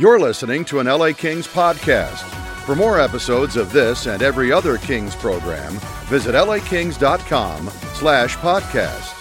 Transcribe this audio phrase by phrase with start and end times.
[0.00, 2.22] You're listening to an LA Kings podcast.
[2.64, 5.74] For more episodes of this and every other Kings program,
[6.06, 9.14] visit lakings.com slash podcast.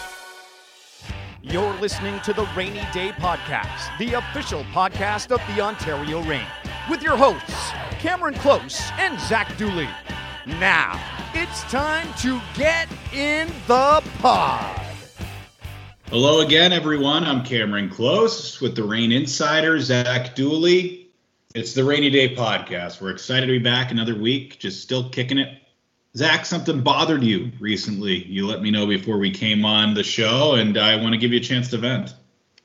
[1.41, 6.47] You're listening to the Reigny Day Podcast, the official podcast of the Ontario Reign,
[6.89, 9.89] with your hosts, Cameron Close and Zach Dooley.
[10.45, 10.97] Now,
[11.33, 14.88] it's time to get in the pod.
[16.09, 17.23] Hello again, everyone.
[17.23, 21.11] I'm Cameron Close with the Reign Insider, Zach Dooley.
[21.53, 22.99] It's the Reigny Day Podcast.
[22.99, 25.61] We're excited to be back another week, just still kicking it.
[26.17, 28.25] Zach, something bothered you recently.
[28.25, 31.31] You let me know before we came on the show, and I want to give
[31.31, 32.15] you a chance to vent.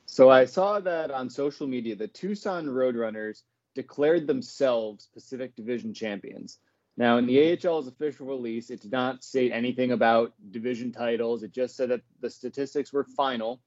[0.06, 3.42] So I saw that on social media, the Tucson Roadrunners
[3.74, 6.60] declared themselves Pacific Division champions.
[6.96, 11.42] Now, in the AHL's official release, it did not say anything about division titles.
[11.42, 13.60] It just said that the statistics were final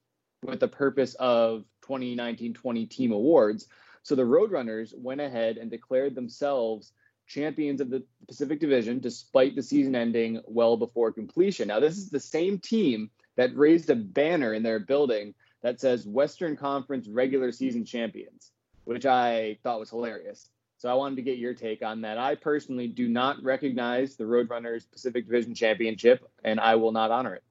[0.44, 3.68] with the purpose of 2019 20 team awards.
[4.04, 6.94] So the Roadrunners went ahead and declared themselves
[7.28, 11.68] champions of the Pacific Division despite the season ending well before completion.
[11.68, 16.08] Now, this is the same team that raised a banner in their building that says
[16.08, 18.52] Western Conference regular season champions,
[18.86, 20.50] which I thought was hilarious.
[20.78, 22.20] So I wanted to get your take on that.
[22.20, 27.34] I personally do not recognize the Roadrunners Pacific Division Championship, and I will not honor
[27.34, 27.44] it.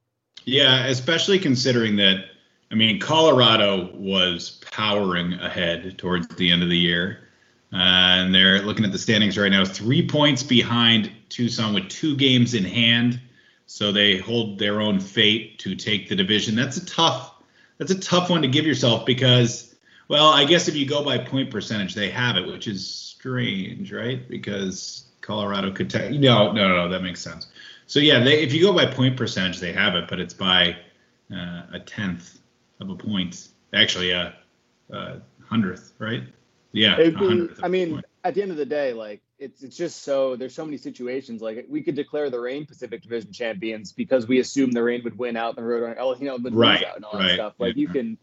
[0.45, 2.23] Yeah, especially considering that,
[2.71, 7.27] I mean, Colorado was powering ahead towards the end of the year.
[7.73, 12.15] Uh, and they're looking at the standings right now, three points behind Tucson with two
[12.15, 13.19] games in hand.
[13.65, 16.55] So they hold their own fate to take the division.
[16.55, 17.33] That's a tough,
[17.77, 19.66] that's a tough one to give yourself because,
[20.07, 23.91] well, I guess if you go by point percentage, they have it, which is strange,
[23.91, 24.27] right?
[24.27, 26.11] Because Colorado could take.
[26.11, 27.47] No, no, no, that makes sense.
[27.87, 30.77] So yeah, they, if you go by point percentage, they have it, but it's by
[31.31, 32.39] uh, a tenth
[32.79, 33.49] of a point.
[33.73, 34.33] Actually, a,
[34.91, 36.23] a hundredth, right?
[36.73, 40.35] Yeah, be, I mean, at the end of the day, like it's it's just so
[40.35, 41.41] there's so many situations.
[41.41, 45.17] Like we could declare the Reign Pacific Division champions because we assume the Reign would
[45.17, 47.53] win out the road, oh, you know, the right, out and all right, that stuff.
[47.57, 47.81] Like yeah.
[47.81, 48.17] you can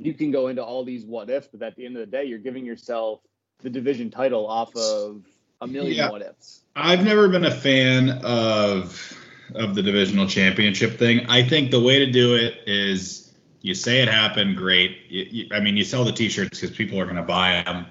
[0.00, 2.24] you can go into all these what ifs, but at the end of the day,
[2.24, 3.20] you're giving yourself
[3.62, 5.24] the division title off of
[5.60, 6.10] a million Yeah.
[6.10, 6.62] what ifs.
[6.76, 9.14] I've never been a fan of
[9.54, 11.24] of the divisional championship thing.
[11.26, 13.32] I think the way to do it is
[13.62, 14.98] you say it happened, great.
[15.08, 17.86] You, you, I mean, you sell the T-shirts because people are going to buy them,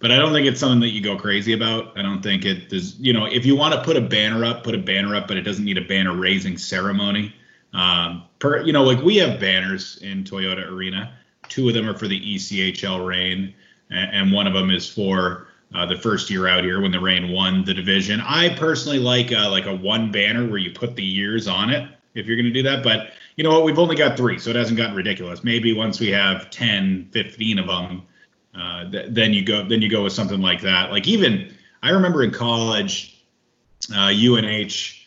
[0.00, 1.98] but I don't think it's something that you go crazy about.
[1.98, 3.00] I don't think it is.
[3.00, 5.38] You know, if you want to put a banner up, put a banner up, but
[5.38, 7.34] it doesn't need a banner raising ceremony.
[7.72, 11.14] Um, per you know, like we have banners in Toyota Arena.
[11.48, 13.54] Two of them are for the ECHL Reign,
[13.90, 17.30] and one of them is for uh, the first year out here when the Reign
[17.30, 18.20] won the division.
[18.20, 21.88] I personally like uh, like a one banner where you put the years on it
[22.14, 22.82] if you're going to do that.
[22.82, 23.64] But you know what?
[23.64, 25.44] We've only got three, so it hasn't gotten ridiculous.
[25.44, 28.02] Maybe once we have 10, 15 of them,
[28.54, 30.90] uh, th- then you go then you go with something like that.
[30.90, 33.24] Like even I remember in college,
[33.94, 35.06] uh, UNH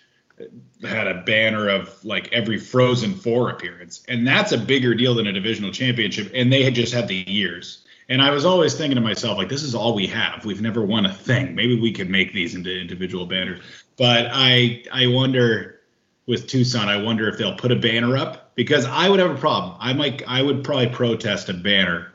[0.84, 5.28] had a banner of like every Frozen Four appearance, and that's a bigger deal than
[5.28, 6.32] a divisional championship.
[6.34, 7.86] And they had just had the years.
[8.10, 10.44] And I was always thinking to myself, like, this is all we have.
[10.44, 11.56] We've never won a thing.
[11.56, 13.62] Maybe we could make these into individual banners.
[13.98, 15.80] But I I wonder
[16.28, 19.40] with Tucson, I wonder if they'll put a banner up because I would have a
[19.40, 19.78] problem.
[19.80, 22.12] I might I would probably protest a banner.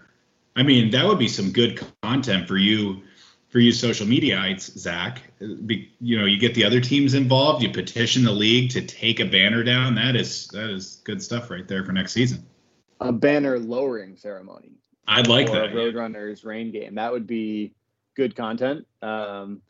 [0.54, 3.02] I mean, that would be some good content for you
[3.48, 5.22] for you social mediaites, Zach.
[5.66, 9.20] Be, you know, you get the other teams involved, you petition the league to take
[9.20, 9.94] a banner down.
[9.94, 12.44] That is that is good stuff right there for next season.
[13.00, 14.72] A banner lowering ceremony.
[15.06, 15.66] I'd like that.
[15.66, 16.96] a Roadrunners Reign game.
[16.96, 17.74] That would be
[18.16, 18.86] good content.
[19.02, 19.62] Um,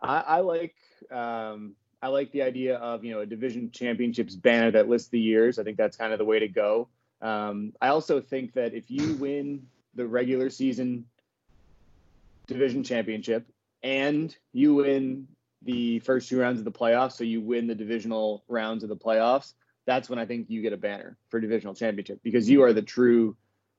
[0.00, 0.74] I, I like
[1.10, 5.20] um, I like the idea of you know a division championships banner that lists the
[5.20, 5.58] years.
[5.58, 6.88] I think that's kind of the way to go.
[7.20, 11.04] Um, I also think that if you win the regular season
[12.48, 13.46] division championship
[13.82, 15.28] and you win
[15.62, 18.96] the first two rounds of the playoffs, so you win the divisional rounds of the
[18.96, 19.52] playoffs,
[19.86, 22.82] that's when I think you get a banner for divisional championship because you are the
[22.82, 23.36] true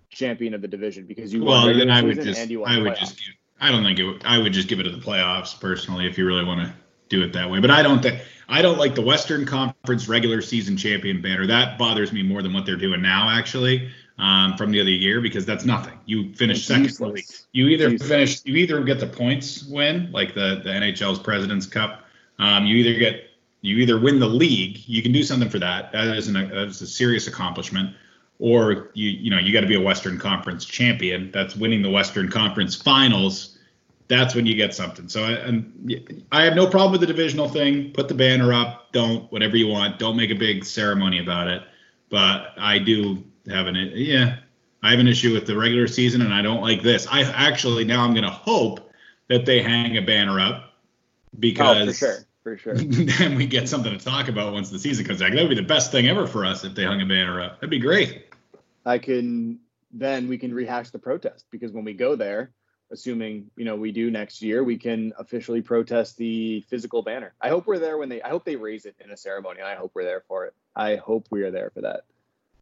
[0.10, 2.80] champion of the division because you well, then I would just and you won I
[2.80, 3.00] would playoffs.
[3.00, 5.60] just give, I don't think it would, I would just give it to the playoffs
[5.60, 6.74] personally if you really want to
[7.10, 7.60] do it that way.
[7.60, 11.46] But I don't think I don't like the Western Conference regular season champion banner.
[11.46, 13.92] That bothers me more than what they're doing now actually.
[14.20, 15.98] Um, from the other year because that's nothing.
[16.06, 17.14] You finish second in the useless.
[17.14, 17.26] league.
[17.54, 18.10] You either useless.
[18.10, 22.04] finish you either get the points win like the the NHL's President's Cup.
[22.38, 23.30] Um, you either get
[23.62, 24.88] you either win the league.
[24.88, 25.92] You can do something for that.
[25.92, 27.96] That is an that is a serious accomplishment.
[28.40, 31.32] Or you you know you got to be a Western Conference champion.
[31.32, 33.58] That's winning the Western Conference Finals.
[34.08, 35.08] That's when you get something.
[35.08, 37.92] So I, and I have no problem with the divisional thing.
[37.92, 38.92] Put the banner up.
[38.92, 40.00] Don't whatever you want.
[40.00, 41.64] Don't make a big ceremony about it.
[42.10, 44.38] But I do have an yeah.
[44.82, 47.06] I have an issue with the regular season, and I don't like this.
[47.08, 48.92] I actually now I'm going to hope
[49.28, 50.74] that they hang a banner up
[51.38, 52.76] because oh, for sure, for sure.
[52.78, 55.34] then we get something to talk about once the season comes back.
[55.34, 57.56] That would be the best thing ever for us if they hung a banner up.
[57.56, 58.34] That'd be great.
[58.86, 59.60] I can
[59.92, 62.52] then we can rehash the protest because when we go there,
[62.92, 67.34] assuming you know we do next year, we can officially protest the physical banner.
[67.42, 68.22] I hope we're there when they.
[68.22, 69.62] I hope they raise it in a ceremony.
[69.62, 70.54] I hope we're there for it.
[70.76, 72.04] I hope we are there for that.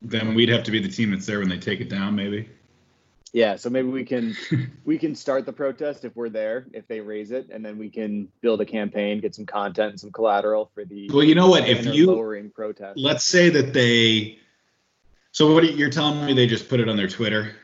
[0.01, 2.49] Then we'd have to be the team that's there when they take it down, maybe.
[3.33, 4.35] Yeah, so maybe we can
[4.85, 7.89] we can start the protest if we're there, if they raise it, and then we
[7.89, 11.09] can build a campaign, get some content, and some collateral for the.
[11.11, 11.67] Well, you know what?
[11.67, 14.39] If you lowering protest, let's say that they.
[15.31, 16.33] So what are you're telling me?
[16.33, 17.55] They just put it on their Twitter.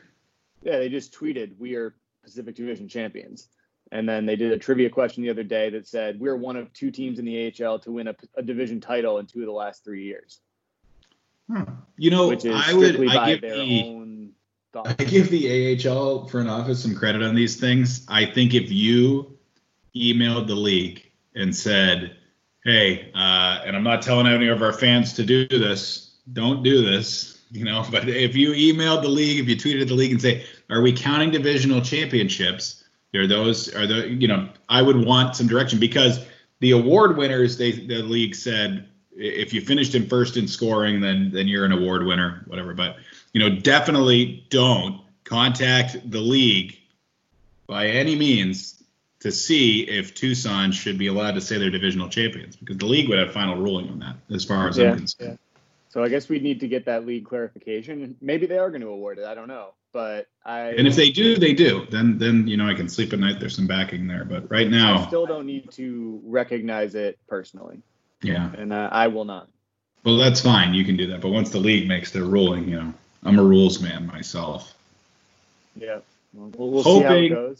[0.63, 3.47] Yeah, they just tweeted, "We are Pacific Division champions,"
[3.91, 6.71] and then they did a trivia question the other day that said, "We're one of
[6.73, 9.53] two teams in the AHL to win a, a division title in two of the
[9.53, 10.39] last three years."
[11.49, 11.63] Hmm.
[11.97, 13.07] You know, which is I would.
[13.09, 13.83] I give their the.
[13.85, 14.03] own
[14.75, 18.05] I give the AHL front office some credit on these things.
[18.09, 19.37] I think if you
[19.95, 22.15] emailed the league and said,
[22.63, 26.83] "Hey," uh, and I'm not telling any of our fans to do this, don't do
[26.83, 27.85] this, you know.
[27.91, 30.91] But if you emailed the league, if you tweeted the league and say, "Are we
[30.91, 32.83] counting divisional championships?"
[33.15, 36.25] Are those are the you know I would want some direction because
[36.61, 41.31] the award winners they the league said if you finished in first in scoring then
[41.31, 42.97] then you're an award winner whatever but
[43.33, 46.77] you know, definitely don't contact the league
[47.67, 48.81] by any means
[49.21, 53.09] to see if Tucson should be allowed to say they're divisional champions because the league
[53.09, 55.31] would have final ruling on that as far as yeah, I'm concerned.
[55.31, 55.35] Yeah.
[55.89, 58.17] So I guess we need to get that league clarification.
[58.21, 59.25] Maybe they are going to award it.
[59.25, 60.71] I don't know, but I.
[60.71, 61.85] And if they do, they do.
[61.89, 63.39] Then, then you know, I can sleep at night.
[63.39, 67.81] There's some backing there, but right now, I still don't need to recognize it personally.
[68.23, 68.51] Yeah.
[68.57, 69.49] And uh, I will not.
[70.03, 70.73] Well, that's fine.
[70.73, 71.21] You can do that.
[71.21, 72.93] But once the league makes their ruling, you know,
[73.23, 74.73] I'm a rules man myself.
[75.75, 75.99] Yeah.
[76.33, 77.55] We'll, we'll hoping,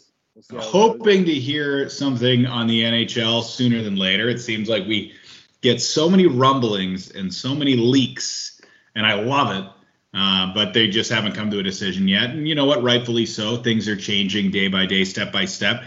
[0.50, 4.28] we'll hoping to hear something on the NHL sooner than later.
[4.28, 5.14] It seems like we
[5.62, 8.60] get so many rumblings and so many leaks,
[8.94, 9.70] and I love it.
[10.12, 12.30] Uh, but they just haven't come to a decision yet.
[12.30, 12.82] And you know what?
[12.82, 13.56] Rightfully so.
[13.56, 15.82] Things are changing day by day, step by step.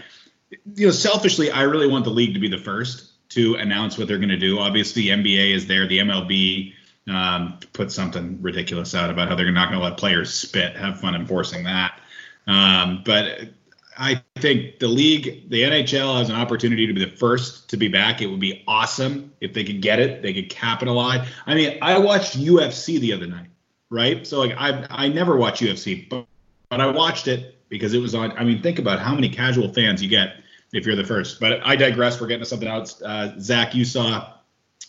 [0.74, 4.08] You know, selfishly, I really want the league to be the first to announce what
[4.08, 4.58] they're going to do.
[4.58, 6.74] Obviously, the NBA is there, the MLB
[7.08, 10.76] um, put something ridiculous out about how they're not going to let players spit.
[10.76, 12.00] Have fun enforcing that.
[12.46, 13.50] Um, but
[13.98, 17.88] I think the league, the NHL has an opportunity to be the first to be
[17.88, 18.22] back.
[18.22, 20.22] It would be awesome if they could get it.
[20.22, 21.28] They could capitalize.
[21.46, 23.48] I mean, I watched UFC the other night,
[23.90, 24.26] right?
[24.26, 26.26] So like I I never watch UFC, but,
[26.70, 28.32] but I watched it because it was on.
[28.32, 30.36] I mean, think about how many casual fans you get
[30.72, 31.40] if you're the first.
[31.40, 32.20] But I digress.
[32.20, 33.00] We're getting to something else.
[33.02, 34.34] Uh, Zach, you saw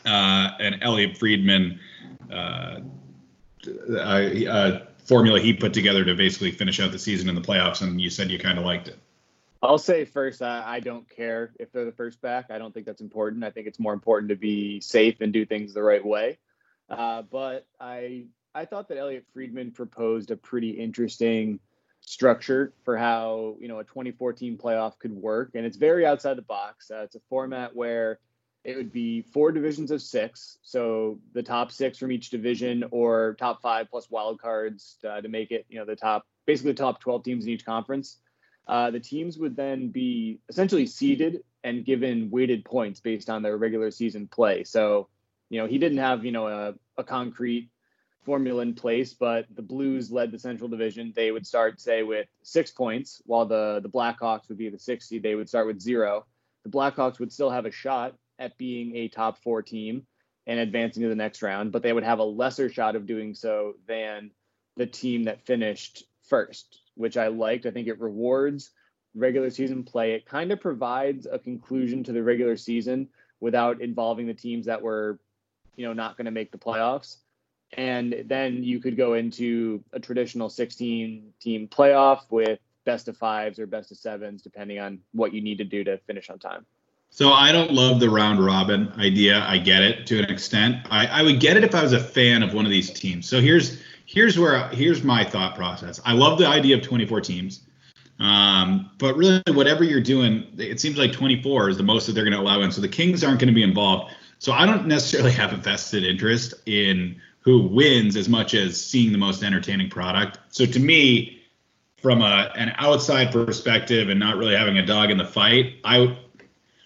[0.05, 1.79] uh, an Elliotte Friedman
[2.31, 2.79] uh,
[3.97, 7.99] uh, formula he put together to basically finish out the season in the playoffs, and
[7.99, 8.97] you said you kind of liked it.
[9.61, 12.45] I'll say first, I, I, don't care if they're the first back.
[12.49, 13.43] I don't think that's important.
[13.43, 16.37] I think it's more important to be safe and do things the right way.
[16.89, 21.59] Uh, but I I thought that Elliotte Friedman proposed a pretty interesting
[22.09, 26.41] structure for how you know a 2014 playoff could work, and it's very outside the
[26.41, 26.89] box.
[26.89, 28.19] Uh, it's a format where
[28.63, 30.57] it would be four divisions of six.
[30.63, 35.29] So the top six from each division or top five plus wild cards uh, to
[35.29, 38.17] make it, you know, the top, basically the top 12 teams in each conference.
[38.67, 43.55] Uh, the teams would then be essentially seeded and given weighted points based on their
[43.55, 44.65] regular season play.
[44.65, 45.07] So,
[45.49, 47.69] you know, he didn't have, you know, a, a concrete
[48.23, 51.13] formula in place, but the Blues led the Central Division.
[51.15, 55.19] They would start, say, with six points, while the the Blackhawks would be the 60.
[55.19, 56.25] They would start with zero.
[56.63, 60.05] The Blackhawks would still have a shot at being a top four team
[60.47, 63.33] and advancing to the next round, but they would have a lesser shot of doing
[63.33, 64.31] so than
[64.77, 67.65] the team that finished first, which I liked.
[67.65, 68.71] I think it rewards
[69.15, 70.13] regular season play.
[70.13, 73.09] It kind of provides a conclusion to the regular season
[73.39, 75.19] without involving the teams that were,
[75.75, 77.17] you know, not going to make the playoffs.
[77.73, 83.59] And then you could go into a traditional 16 team playoff with best of fives
[83.59, 86.65] or best of sevens, depending on what you need to do to finish on time.
[87.11, 89.43] So I don't love the round robin idea.
[89.47, 90.85] I get it to an extent.
[90.89, 93.27] I, I would get it if I was a fan of one of these teams.
[93.27, 95.99] So here's here's where here's my thought process.
[96.05, 97.61] I love the idea of 24 teams.
[98.19, 102.25] Um, but really, whatever you're doing, it seems like 24 is the most that they're
[102.25, 102.71] going to allow in.
[102.71, 104.13] So the Kings aren't going to be involved.
[104.39, 109.11] So I don't necessarily have a vested interest in who wins as much as seeing
[109.11, 110.39] the most entertaining product.
[110.49, 111.41] So to me,
[112.01, 116.17] from a, an outside perspective and not really having a dog in the fight, I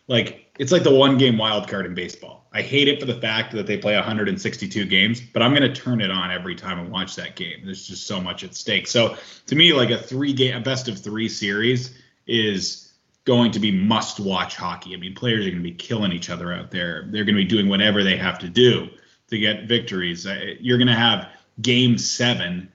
[0.07, 2.47] like it's like the one game wild card in baseball.
[2.53, 5.73] I hate it for the fact that they play 162 games, but I'm going to
[5.73, 7.61] turn it on every time and watch that game.
[7.65, 8.87] There's just so much at stake.
[8.87, 9.17] So
[9.47, 11.95] to me, like a three game, a best of three series
[12.27, 12.93] is
[13.25, 14.93] going to be must watch hockey.
[14.93, 17.07] I mean, players are going to be killing each other out there.
[17.09, 18.89] They're going to be doing whatever they have to do
[19.33, 20.25] to get victories.
[20.25, 21.29] Uh, you're going to have
[21.61, 22.71] game seven.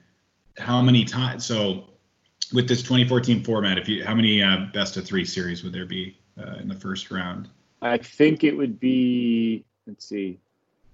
[0.57, 1.45] How many times?
[1.45, 1.85] So
[2.53, 5.85] with this 2014 format, if you how many uh, best of three series would there
[5.85, 7.49] be uh, in the first round?
[7.81, 9.65] I think it would be.
[9.87, 10.39] Let's see.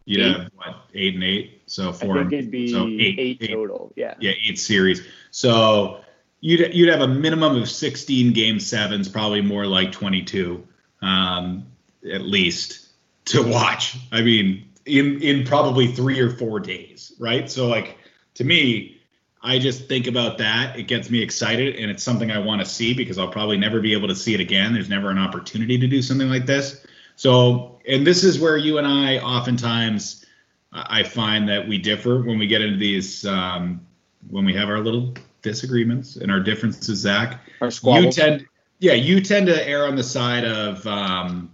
[0.06, 0.38] You'd eight.
[0.38, 2.18] have what eight and eight, so four.
[2.18, 3.92] I think it'd be so eight, eight, eight total.
[3.96, 4.14] Yeah.
[4.20, 5.02] Yeah, eight series.
[5.32, 6.02] So
[6.42, 10.66] you'd you'd have a minimum of 16 game sevens, probably more like 22,
[11.02, 11.66] um,
[12.12, 12.88] at least
[13.26, 13.98] to watch.
[14.12, 17.50] I mean, in in probably three or four days, right?
[17.50, 17.98] So like
[18.36, 19.02] to me,
[19.42, 20.78] I just think about that.
[20.78, 23.80] It gets me excited, and it's something I want to see because I'll probably never
[23.80, 24.74] be able to see it again.
[24.74, 26.86] There's never an opportunity to do something like this.
[27.16, 30.26] So, and this is where you and I oftentimes
[30.74, 33.86] I find that we differ when we get into these um,
[34.30, 37.00] when we have our little disagreements and our differences.
[37.00, 38.18] Zach, our squabbles.
[38.18, 38.48] You tend,
[38.80, 41.52] yeah, you tend to err on the side of um,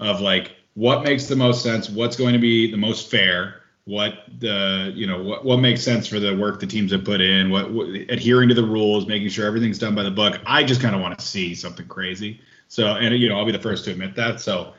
[0.00, 4.24] of like what makes the most sense, what's going to be the most fair, what
[4.40, 7.50] the you know what what makes sense for the work the teams have put in,
[7.50, 10.38] what, what adhering to the rules, making sure everything's done by the book.
[10.44, 12.40] I just kind of want to see something crazy.
[12.68, 14.40] So, and you know, I'll be the first to admit that.
[14.40, 14.74] So,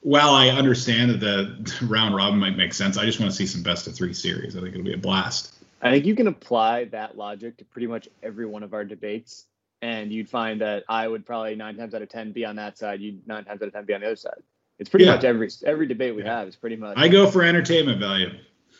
[0.00, 3.46] while I understand that the round robin might make sense, I just want to see
[3.46, 4.56] some best of three series.
[4.56, 5.54] I think it'll be a blast.
[5.82, 9.44] I think you can apply that logic to pretty much every one of our debates,
[9.82, 12.78] and you'd find that I would probably nine times out of ten be on that
[12.78, 13.02] side.
[13.02, 14.42] You'd nine times out of ten be on the other side.
[14.82, 15.14] It's pretty yeah.
[15.14, 16.38] much every every debate we yeah.
[16.38, 16.98] have is pretty much.
[16.98, 18.30] I go for entertainment value.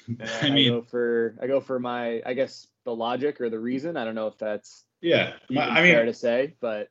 [0.42, 3.60] I mean, I go for I go for my I guess the logic or the
[3.60, 3.96] reason.
[3.96, 5.34] I don't know if that's yeah.
[5.48, 6.88] My, I mean, fair to say, but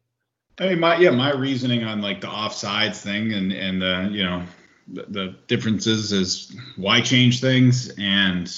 [0.60, 4.24] I mean, my yeah, my reasoning on like the offsides thing and and the you
[4.24, 4.44] know
[4.88, 8.50] the, the differences is why change things and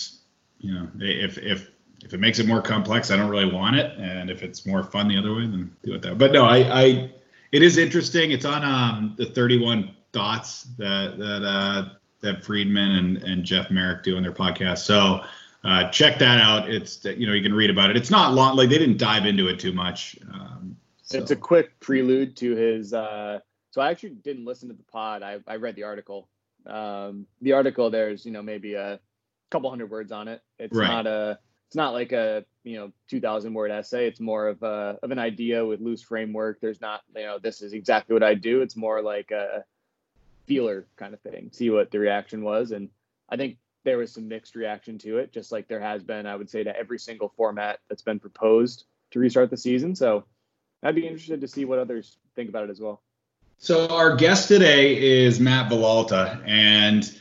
[0.60, 1.72] you know, if if
[2.04, 4.84] if it makes it more complex, I don't really want it, and if it's more
[4.84, 6.12] fun the other way, then do it that.
[6.12, 6.18] Way.
[6.18, 7.12] But no, I, I
[7.52, 8.32] it is interesting.
[8.32, 11.90] It's on um, the 31 Thoughts that that uh,
[12.22, 14.80] that Friedman and and Jeff Marek do on their podcast.
[14.80, 15.22] So
[15.64, 16.70] uh, check that out.
[16.70, 17.98] It's you know you can read about it.
[17.98, 18.56] It's not long.
[18.56, 20.18] Like they didn't dive into it too much.
[20.32, 21.18] Um, so.
[21.18, 22.94] It's a quick prelude to his.
[22.94, 23.40] Uh,
[23.72, 25.24] so I actually didn't listen to the pod.
[25.24, 26.30] I I read the article.
[26.66, 29.00] Um, the article there's you know maybe a
[29.52, 30.42] couple hundred words on it.
[30.60, 30.88] It's right.
[30.88, 31.40] not a
[31.74, 35.18] it's not like a you know 2000 word essay it's more of a of an
[35.18, 38.76] idea with loose framework there's not you know this is exactly what i do it's
[38.76, 39.64] more like a
[40.46, 42.90] feeler kind of thing see what the reaction was and
[43.30, 46.36] i think there was some mixed reaction to it just like there has been i
[46.36, 50.26] would say to every single format that's been proposed to restart the season so
[50.84, 53.02] i'd be interested to see what others think about it as well
[53.58, 57.20] so our guest today is matt villalta and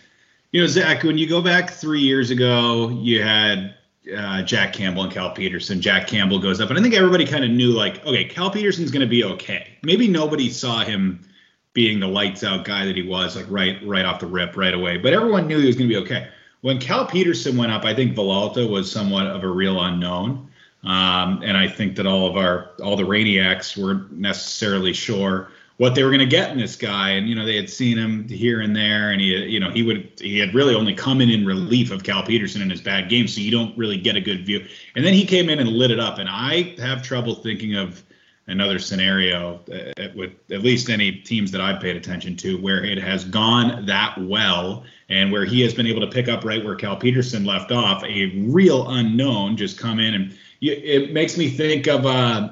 [0.52, 3.75] you know, Zach, when you go back three years ago, you had
[4.14, 5.81] uh, Jack Campbell and Cal Petersen.
[5.81, 8.91] Jack Campbell goes up, and I think everybody kind of knew, like, okay, Cal Petersen's
[8.91, 9.79] going to be okay.
[9.83, 11.26] Maybe nobody saw him
[11.75, 14.75] being the lights out guy that he was, like right right off the rip, right
[14.75, 14.99] away.
[14.99, 16.29] But everyone knew he was going to be okay.
[16.61, 20.49] When Cal Petersen went up, I think Villalta was somewhat of a real unknown,
[20.85, 25.50] um, and I think that all of our all the Rainiacs weren't necessarily sure
[25.83, 27.11] what they were going to get in this guy.
[27.11, 29.83] And, you know, they had seen him here and there and he, you know, he
[29.83, 33.09] would, he had really only come in in relief of Cal Petersen in his bad
[33.09, 33.26] game.
[33.26, 34.64] So you don't really get a good view.
[34.95, 36.19] And then he came in and lit it up.
[36.19, 38.05] And I have trouble thinking of
[38.46, 42.99] another scenario uh, with at least any teams that I've paid attention to where it
[42.99, 46.75] has gone that well and where he has been able to pick up right where
[46.75, 51.88] Cal Petersen left off, a real unknown just come in and it makes me think
[51.88, 52.50] of, uh,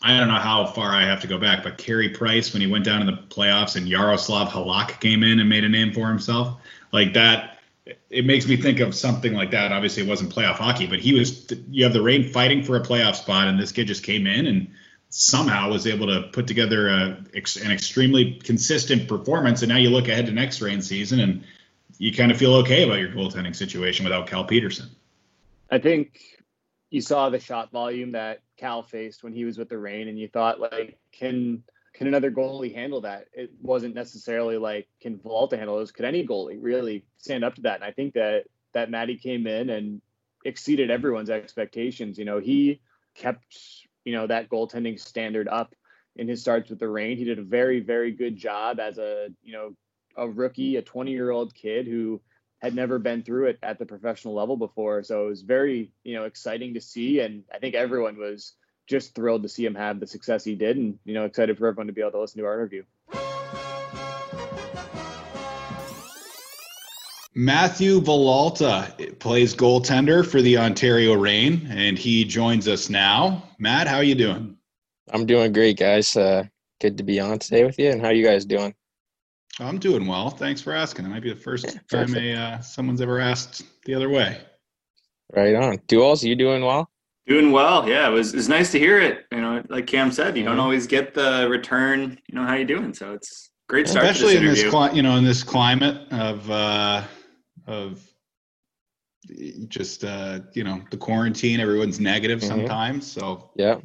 [0.00, 2.66] I don't know how far I have to go back, but Carey Price when he
[2.66, 6.08] went down in the playoffs and Jaroslav Halak came in and made a name for
[6.08, 6.60] himself,
[6.92, 7.58] like that,
[8.10, 9.72] it makes me think of something like that.
[9.72, 11.52] Obviously, it wasn't playoff hockey, but he was.
[11.68, 14.46] You have the Reign fighting for a playoff spot, and this kid just came in
[14.46, 14.70] and
[15.14, 19.60] somehow was able to put together a, an extremely consistent performance.
[19.60, 21.44] And now you look ahead to next Reign season, and
[21.98, 24.88] you kind of feel okay about your goaltending situation without Cal Petersen.
[25.70, 26.18] I think
[26.90, 30.18] you saw the shot volume that Cal faced when he was with the Reign, and
[30.18, 33.26] you thought like, can can another goalie handle that?
[33.34, 35.92] It wasn't necessarily like can Villalta handle those.
[35.92, 37.76] Could any goalie really stand up to that?
[37.76, 40.00] And I think that that Matty came in and
[40.42, 42.18] exceeded everyone's expectations.
[42.18, 42.80] You know, he
[43.14, 43.58] kept
[44.04, 45.74] you know that goaltending standard up
[46.16, 47.16] in his starts with the Reign.
[47.16, 49.74] He did a very very good job as a you know
[50.16, 52.20] a rookie, a 20 year old kid who
[52.60, 55.02] had never been through it at the professional level before.
[55.02, 57.20] So it was very, you know, exciting to see.
[57.20, 58.54] And I think everyone was
[58.86, 61.66] just thrilled to see him have the success he did and, you know, excited for
[61.66, 62.84] everyone to be able to listen to our interview.
[67.34, 73.42] Matthew Villalta plays goaltender for the Ontario Reign, and he joins us now.
[73.58, 74.56] Matt, how are you doing?
[75.12, 76.14] I'm doing great, guys.
[76.14, 76.44] Uh,
[76.80, 77.90] good to be on today with you.
[77.90, 78.74] And how are you guys doing?
[79.60, 80.28] I'm doing well.
[80.30, 81.06] Thanks for asking.
[81.06, 84.38] It might be the first Yeah, time a, uh, someone's ever asked the other way.
[85.34, 85.78] Right on.
[85.88, 86.90] Duels, you doing well?
[87.26, 88.08] Doing well, yeah.
[88.08, 89.24] It was it's nice to hear it.
[89.32, 90.62] You know, like Cam said, you don't Mhm.
[90.62, 92.18] always get the return.
[92.28, 94.94] You know how you doing, so it's great start especially to in this this cli-
[94.96, 97.02] you know in this climate of uh
[97.66, 98.02] of
[99.68, 102.48] just uh you know the quarantine everyone's negative Mhm.
[102.48, 103.78] sometimes so Yeah.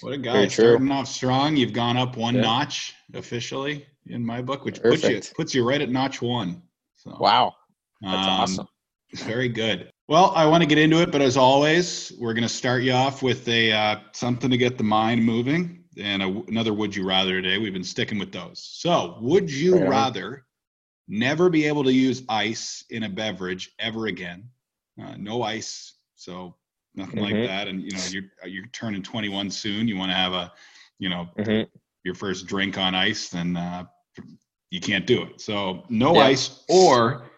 [0.00, 2.42] what a guy starting off strong you've gone up one Yeah.
[2.42, 6.62] notch officially in my book which puts you puts you right at notch one
[6.96, 7.54] so Wow.
[8.02, 8.68] That's um, awesome.
[9.12, 12.48] very good well i want to get into it but as always we're going to
[12.48, 16.72] start you off with a uh, something to get the mind moving and a, another
[16.72, 20.46] would you rather today we've been sticking with those so would you Right rather
[21.10, 24.48] never be able to use ice in a beverage ever again
[25.02, 26.54] uh, no ice so
[26.94, 27.44] nothing like Mhm.
[27.44, 30.52] that and you know you're you're turning 21 soon you want to have a
[30.98, 31.62] you know hmm
[32.04, 33.84] your first drink on ice, then uh,
[34.70, 35.40] you can't do it.
[35.40, 36.24] So no Yeah.
[36.24, 37.30] ice, or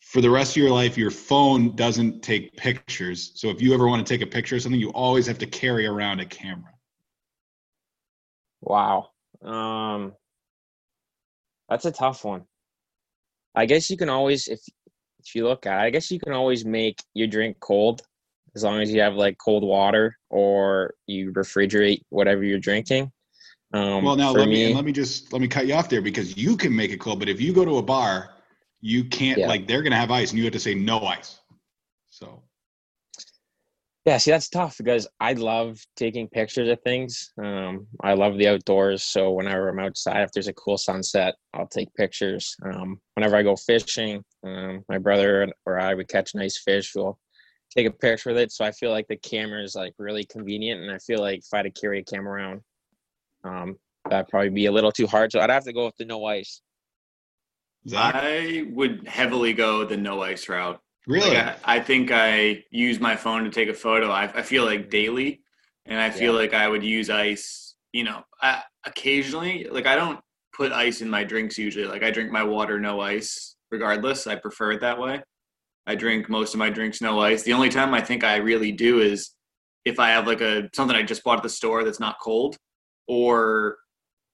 [0.00, 3.32] for the rest of your life, your phone doesn't take pictures.
[3.34, 5.46] So if you ever want to take a picture of something, you always have to
[5.46, 6.72] carry around a camera.
[8.62, 9.10] Wow.
[9.42, 10.14] Um,
[11.68, 12.44] that's a tough one.
[13.56, 14.60] I guess you can always, if
[15.20, 18.02] if you look at, it, I guess you can always make your drink cold
[18.54, 23.10] as long as you have like cold water or you refrigerate whatever you're drinking.
[23.72, 26.36] Um, well, now let me, let me just let me cut you off there because
[26.36, 28.30] you can make it cold, but if you go to a bar,
[28.80, 29.48] you can't Yeah.
[29.48, 31.40] like they're gonna have ice and you have to say no ice.
[32.10, 32.42] So
[34.06, 37.32] Yeah, see, that's tough because I love taking pictures of things.
[37.42, 39.02] Um, I love the outdoors.
[39.02, 42.54] So whenever I'm outside, if there's a cool sunset, I'll take pictures.
[42.64, 46.94] Um, whenever I go fishing, um, my brother or I would catch nice fish.
[46.94, 47.18] We'll
[47.76, 48.52] take a picture with it.
[48.52, 51.48] So I feel like the camera is like really convenient, and I feel like if
[51.52, 52.60] I had to carry a camera around,
[53.42, 53.76] um,
[54.08, 55.32] that'd probably be a little too hard.
[55.32, 56.62] So I'd have to go with the no ice.
[57.92, 60.80] I would heavily go the no ice route.
[61.06, 61.36] Really?
[61.36, 64.10] Like, I, I think I use my phone to take a photo.
[64.10, 65.40] I, I feel like daily,
[65.86, 66.40] and I feel Yeah.
[66.40, 67.74] like I would use ice.
[67.92, 69.66] You know, I, occasionally.
[69.70, 70.20] Like I don't
[70.54, 71.86] put ice in my drinks usually.
[71.86, 74.26] Like I drink my water no ice, regardless.
[74.26, 75.22] I prefer it that way.
[75.86, 77.42] I drink most of my drinks no ice.
[77.44, 79.30] The only time I think I really do is
[79.84, 82.56] if I have like a something I just bought at the store that's not cold,
[83.06, 83.76] or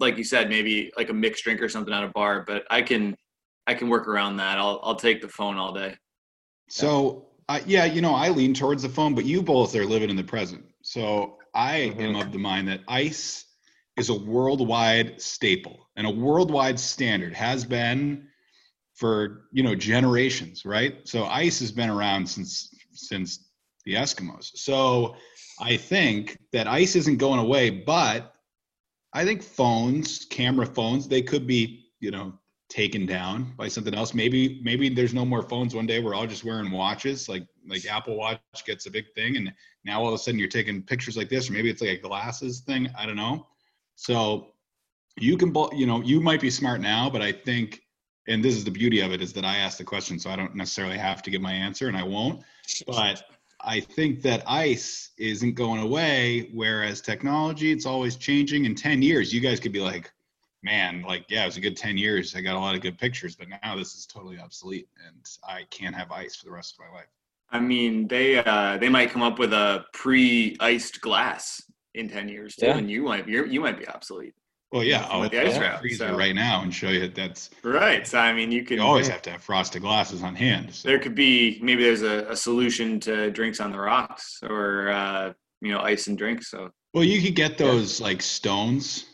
[0.00, 2.44] like you said, maybe like a mixed drink or something at a bar.
[2.46, 3.14] But I can
[3.66, 4.58] I can work around that.
[4.58, 5.96] I'll I'll take the phone all day.
[6.72, 10.08] So, uh, yeah, you know, I lean towards the phone, but you both are living
[10.08, 10.64] in the present.
[10.82, 12.20] So, I am Mhm.
[12.26, 13.44] of the mind that ice
[13.98, 18.26] is a worldwide staple and a worldwide standard has been
[18.94, 21.06] for, you know, generations, right?
[21.06, 23.50] So, ice has been around since since
[23.84, 24.50] the Eskimos.
[24.54, 25.16] So,
[25.60, 28.34] I think that ice isn't going away, but
[29.12, 32.32] I think phones, camera phones, they could be, you know,
[32.72, 34.14] taken down by something else.
[34.14, 36.00] Maybe maybe there's no more phones one day.
[36.00, 37.28] We're all just wearing watches.
[37.28, 39.52] Like like Apple Watch gets a big thing, and
[39.84, 42.02] now all of a sudden you're taking pictures like this, or maybe it's like a
[42.02, 42.88] glasses thing.
[42.98, 43.46] I don't know.
[43.96, 44.54] So
[45.20, 47.82] you can you know you might be smart now, but I think,
[48.26, 50.36] and this is the beauty of it is that I asked the question, so I
[50.36, 52.42] don't necessarily have to give my answer, and I won't.
[52.86, 53.22] But
[53.60, 58.64] I think that ice isn't going away, whereas technology, it's always changing.
[58.64, 60.10] In 10 years, you guys could be like,
[60.62, 62.34] man, like, yeah, it was a good 10 years.
[62.36, 65.64] I got a lot of good pictures, but now this is totally obsolete and I
[65.70, 67.08] can't have ice for the rest of my life.
[67.50, 71.60] I mean, they uh, they might come up with a pre-iced glass
[71.94, 72.78] in ten years too, Yeah.
[72.78, 74.32] and you might you're, you might be obsolete.
[74.72, 77.14] Well, yeah, I'll, the ice wrap, freeze it so- right now and show you that
[77.14, 78.06] that's, Right.
[78.06, 80.72] So I mean, you can you always have to have frosted glasses on hand.
[80.74, 80.88] So.
[80.88, 85.32] there could be maybe there's a, a solution to drinks on the rocks or uh,
[85.60, 86.50] you know ice and drinks.
[86.50, 89.04] So Well, you could get those like stones,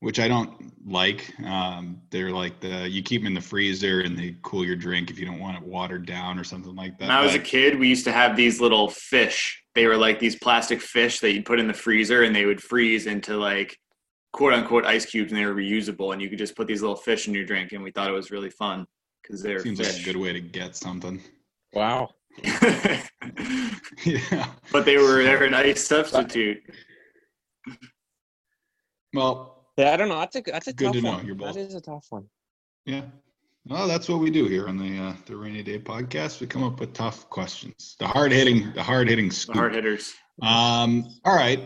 [0.00, 1.32] which I don't like.
[1.44, 5.10] Um, they're like the you keep them in the freezer and they cool your drink
[5.10, 7.08] if you don't want it watered down or something like that.
[7.08, 9.62] when I was a kid, we used to have these little fish.
[9.74, 12.62] They were like these plastic fish that you'd put in the freezer and they would
[12.62, 13.76] freeze into like
[14.32, 16.96] quote unquote ice cubes and they were reusable and you could just put these little
[16.96, 18.86] fish in your drink and we thought it was really fun
[19.22, 21.20] because they're seems like a good way to get something.
[21.72, 22.10] Wow.
[22.44, 23.02] yeah.
[24.70, 26.62] but they were they were a nice substitute.
[29.12, 30.18] Well, Yeah, I don't know.
[30.18, 31.10] That's a that's a Good tough to know.
[31.12, 31.26] one.
[31.26, 32.26] You're both- That is a tough one.
[32.84, 33.02] yeah.
[33.64, 36.40] Well, that's what we do here on the uh, the Reigny Day Podcast.
[36.40, 40.14] We come up with tough questions, the hard hitting, the hard hitting The hard hitters.
[40.42, 41.60] Um, all right.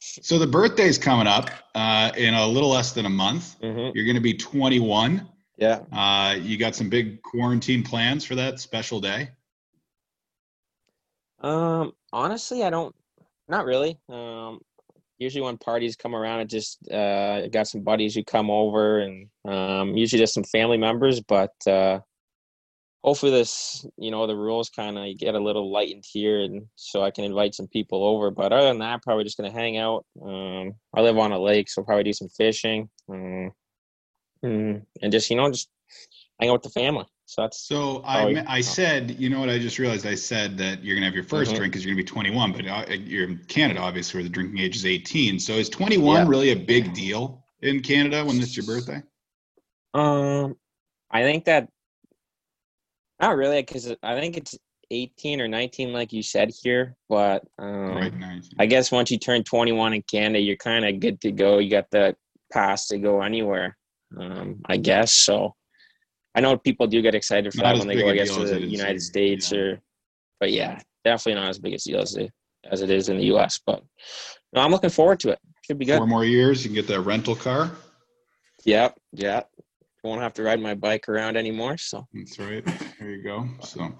[0.00, 3.56] So the birthday's coming up uh, in a little less than a month.
[3.60, 5.28] hmm You're going to be 21.
[5.58, 5.80] Yeah.
[5.92, 9.30] Uh, you got some big quarantine plans for that special day?
[11.40, 12.94] Um, honestly, I don't.
[13.48, 13.98] Not really.
[14.08, 14.60] Um,
[15.20, 19.28] usually when parties come around, I just uh, got some buddies who come over, and
[19.44, 21.20] um, usually just some family members.
[21.20, 22.00] But uh,
[23.04, 27.02] hopefully, this you know the rules kind of get a little lightened here, and so
[27.02, 28.30] I can invite some people over.
[28.30, 30.04] But other than that, probably just gonna hang out.
[30.20, 33.52] Um, I live on a lake, so probably do some fishing, um,
[34.42, 35.68] and just you know just
[36.40, 37.04] hang out with the family.
[37.26, 40.82] So that's so I I said you know what I just realized I said that
[40.82, 41.56] you're gonna have your 1st mm-hmm.
[41.56, 44.58] drink because you're gonna be 21, but uh, you're in Canada obviously where the drinking
[44.58, 45.38] age is 18.
[45.38, 46.28] So is 21 yeah.
[46.28, 49.02] really a big deal in Canada when it's your birthday?
[49.94, 50.56] Um,
[51.10, 51.68] I think that
[53.20, 54.58] not really because I think it's
[54.90, 58.50] 18 or 19 like you said here, but um, right, 19.
[58.58, 61.58] I guess once you turn 21 in Canada, you're kind of good to go.
[61.58, 62.16] You got the
[62.52, 63.76] pass to go anywhere.
[64.18, 65.54] Um, I guess so.
[66.34, 68.44] I know people do get excited for not that when they go, I guess, to
[68.44, 69.58] the United States yeah.
[69.58, 69.80] or,
[70.38, 72.30] but yeah, definitely not as big a deal as it,
[72.70, 73.60] as it is in the U.S.
[73.66, 73.82] But
[74.52, 75.38] no, I'm looking forward to it.
[75.66, 75.98] Should be good.
[75.98, 77.70] Four more years, you can get that rental car.
[78.64, 79.48] Yep, yep.
[80.02, 81.76] Won't have to ride my bike around anymore.
[81.76, 82.64] So that's right.
[82.98, 83.46] There you go.
[83.62, 83.92] So,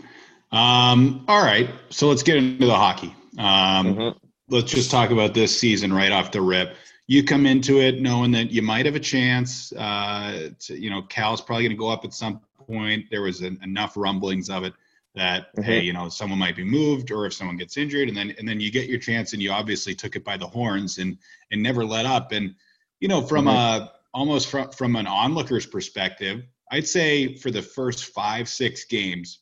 [0.53, 1.69] um, all right.
[1.91, 3.15] So let's get into the hockey.
[3.39, 4.19] Um, mm-hmm.
[4.49, 6.75] Let's just talk about this season right off the rip
[7.11, 9.73] you come into it knowing that you might have a chance.
[9.73, 13.07] Uh, to, you know, Cal's probably going to go up at some point.
[13.11, 14.75] There was an, enough rumblings of it
[15.17, 15.63] that mm-hmm.
[15.63, 18.49] hey, you know, someone might be moved, or if someone gets injured, and then and
[18.49, 21.19] then you get your chance, and you obviously took it by the horns and
[21.51, 22.31] and never let up.
[22.31, 22.55] And
[23.01, 23.83] you know, from mm-hmm.
[23.83, 29.41] a almost from from an onlooker's perspective, I'd say for the first five six games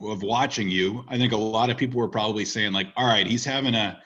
[0.00, 3.24] of watching you, I think a lot of people were probably saying like, all right,
[3.28, 4.02] he's having a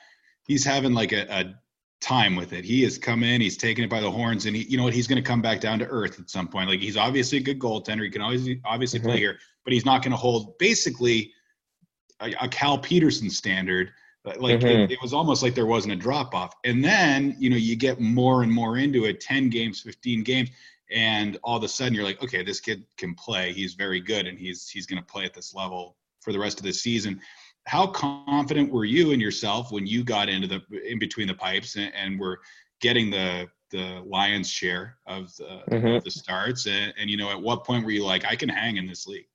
[0.47, 1.55] he's having like a, a
[2.01, 2.65] time with it.
[2.65, 4.93] He has come in, he's taken it by the horns, and he, you know what,
[4.93, 6.69] he's going to come back down to earth at some point.
[6.69, 8.03] Like he's obviously a good goaltender.
[8.03, 9.09] He can always obviously mm-hmm.
[9.09, 11.33] play here, but he's not going to hold basically
[12.21, 13.91] a, a, Cal Petersen standard.
[14.25, 14.67] Like mm-hmm.
[14.67, 16.53] it, it, was almost like there wasn't a drop off.
[16.65, 20.51] And then you know you get more and more into it, ten games, fifteen games,
[20.91, 23.53] and all of a sudden you're like, okay, this kid can play.
[23.53, 26.59] He's very good, and he's he's going to play at this level for the rest
[26.59, 27.21] of the season
[27.67, 31.77] how confident were you in yourself when you got into the in between the pipes
[31.77, 32.41] and, and were
[32.81, 35.87] getting the the lion's share of the, mm-hmm.
[35.89, 36.67] of the starts?
[36.67, 39.07] And, and, you know at what point were you like i can hang in this
[39.07, 39.27] league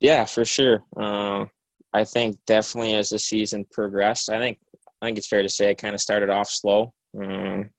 [0.00, 0.84] yeah for sure.
[0.96, 1.50] Um,
[1.92, 4.58] i think definitely as the season progressed i think
[5.00, 6.92] i think it's fair to say i kind of started off slow.
[7.18, 7.70] Um,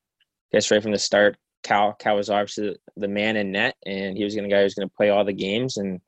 [0.52, 4.18] I guess right from the start cal cal was obviously the, man in net and
[4.18, 6.00] he was going to guy who was going to play all the games and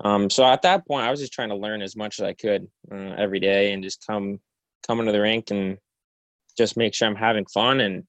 [0.00, 2.34] um, so at that point, I was just trying to learn as much as I
[2.34, 4.40] could uh, every day and just come
[4.86, 5.78] come into the rink and
[6.56, 8.04] just make sure I'm having fun and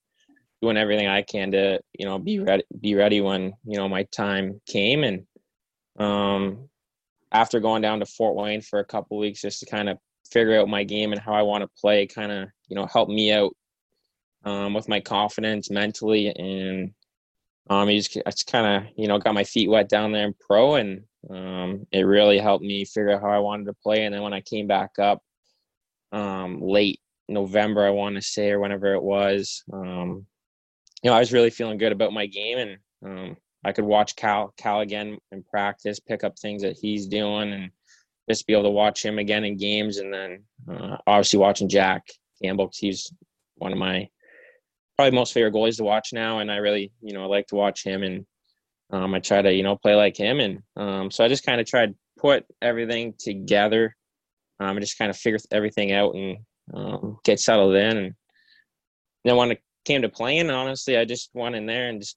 [0.60, 4.04] doing everything I can to you know be ready be ready when you know my
[4.04, 5.02] time came.
[5.02, 5.26] And
[5.98, 6.68] um,
[7.32, 9.98] after going down to Fort Wayne for a couple weeks just to kind of
[10.30, 13.08] figure out my game and how I want to play kind of you know help
[13.08, 13.54] me out
[14.44, 16.92] um, with my confidence mentally and
[17.70, 20.34] um, just, I just kind of you know got my feet wet down there in
[20.38, 24.04] pro and um, it really helped me figure out how I wanted to play.
[24.04, 25.22] And then when I came back up
[26.12, 30.26] um, late November, I want to say, or whenever it was, um,
[31.02, 34.16] you know, I was really feeling good about my game, and um, I could watch
[34.16, 37.70] Cal Cal again in practice, pick up things that he's doing, and
[38.28, 39.98] just be able to watch him again in games.
[39.98, 42.08] And then uh, obviously watching Jack
[42.42, 43.12] Campbell, he's
[43.56, 44.08] one of my
[44.96, 47.54] probably most favorite goalies to watch now, and I really, you know, I like to
[47.54, 48.26] watch him and
[48.90, 50.40] um, I try to, you know, play like him.
[50.40, 53.94] And um, so I just kind of tried put everything together
[54.60, 56.38] um, and just kind of figure everything out and
[56.74, 57.96] um, get settled in.
[57.96, 58.14] And
[59.24, 62.16] then when it came to playing, honestly, I just went in there and just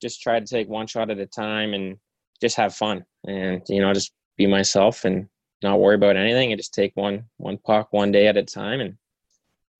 [0.00, 1.96] just tried to take one shot at a time and
[2.40, 5.26] just have fun and you know just be myself and
[5.62, 8.80] not worry about anything and just take one one puck one day at a time
[8.80, 8.96] and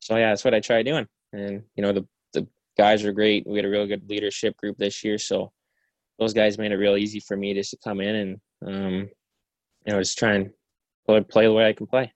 [0.01, 3.47] so yeah that's what i tried doing and you know the the guys are great
[3.47, 5.53] we had a really good leadership group this year so
[6.19, 9.11] those guys made it real easy for me just to come in and um,
[9.85, 10.51] you know just try and
[11.07, 12.13] play, play the way I can play.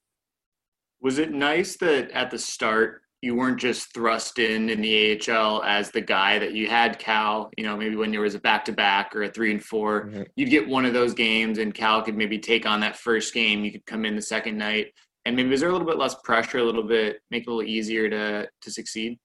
[1.00, 5.62] Was it nice that at the start you weren't just thrust in in the AHL
[5.64, 8.64] as the guy that you had Cal, you know, maybe when there was a back
[8.64, 10.22] to back or a three and 4 you mm-hmm.
[10.36, 13.64] you'd get one of those games and Cal could maybe take on that first game.
[13.64, 14.86] You could come in the second night.
[15.26, 17.50] And maybe was there a little bit less pressure, a little bit, make it a
[17.52, 19.18] little easier to to succeed?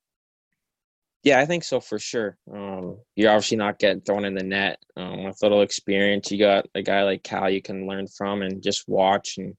[1.25, 2.37] Yeah, I think so for sure.
[2.53, 4.77] Um, you're obviously not getting thrown in the net.
[4.95, 8.61] Um, with little experience, you got a guy like Cal you can learn from and
[8.63, 9.55] just watch and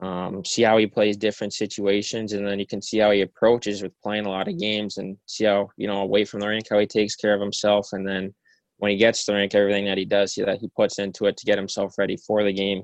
[0.00, 3.82] um, see how he plays different situations, and then you can see how he approaches
[3.82, 6.66] with playing a lot of games and see how you know away from the rink
[6.70, 8.34] how he takes care of himself, and then
[8.78, 11.36] when he gets to the rink, everything that he does, that he puts into it
[11.38, 12.82] to get himself ready for the game,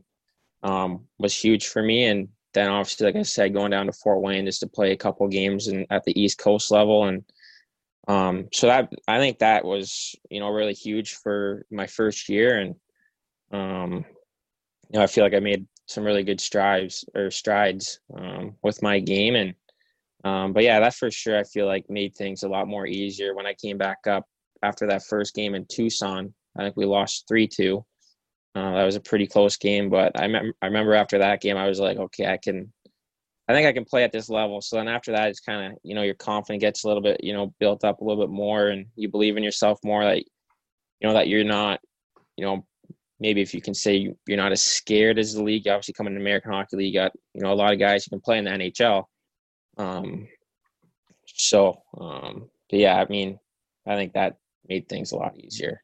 [0.63, 2.05] um, was huge for me.
[2.05, 4.97] And then obviously, like I said, going down to Fort Wayne just to play a
[4.97, 7.25] couple games and at the East Coast level, and
[8.11, 12.59] um, so that I think that was you know really huge for my first year,
[12.59, 12.75] and
[13.53, 14.05] um,
[14.91, 18.83] you know I feel like I made some really good strides or strides um, with
[18.83, 19.55] my game, and
[20.25, 23.33] um, but yeah, that for sure I feel like made things a lot more easier
[23.35, 24.27] when I came back up
[24.61, 26.35] after that first game in Tucson.
[26.59, 27.85] I think we lost three two.
[28.57, 30.25] Uh, that was a pretty close game, but I,
[30.61, 32.73] I remember after that game, I was like, okay, I can,
[33.51, 34.61] I think I can play at this level.
[34.61, 37.25] So then after that, it's kind of, you know, your confidence gets a little bit,
[37.25, 40.19] you know, built up a little bit more and you believe in yourself more that,
[40.19, 40.25] you
[41.03, 41.81] know, that you're not,
[42.37, 42.65] you know,
[43.19, 46.07] maybe if you can say you're not as scared as the league, you obviously come
[46.07, 48.21] in the American Hockey League, you got, you know, a lot of guys who can
[48.21, 49.05] play in the NHL.
[49.79, 50.29] Um,
[51.27, 53.41] so, um, yeah, I mean,
[53.85, 54.37] I think that
[54.69, 55.83] made things a lot easier.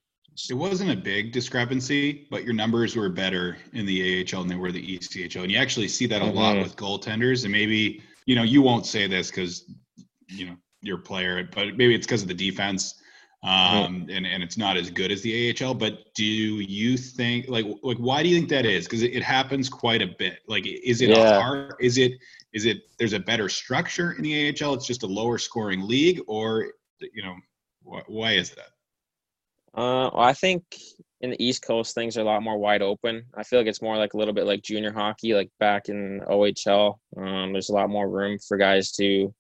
[0.51, 4.57] It wasn't a big discrepancy, but your numbers were better in the AHL than they
[4.57, 5.43] were the ECHL.
[5.43, 6.37] And you actually see that a mm-hmm.
[6.37, 7.45] lot with goaltenders.
[7.45, 9.65] And maybe, you know, you won't say this because,
[10.29, 13.01] you know, you're a player, but maybe it's because of the defense.
[13.43, 14.11] Um, mm-hmm.
[14.11, 17.99] and, and it's not as good as the AHL, but do you think like, like,
[17.99, 18.89] why do you think that is?
[18.89, 20.41] Cause it, it happens quite a bit.
[20.49, 21.41] Like, is it yeah.
[21.41, 21.75] hard?
[21.81, 22.13] Is it,
[22.53, 24.75] is it, there's a better structure in the AHL.
[24.75, 27.37] It's just a lower scoring league or, you know,
[27.85, 28.71] wh- why is that?
[29.77, 30.63] Uh, well, I think
[31.21, 33.25] in the East Coast things are a lot more wide open.
[33.37, 36.23] I feel like it's more like a little bit like junior hockey, like back in
[36.27, 36.99] OHL.
[37.17, 39.35] Um, there's a lot more room for guys to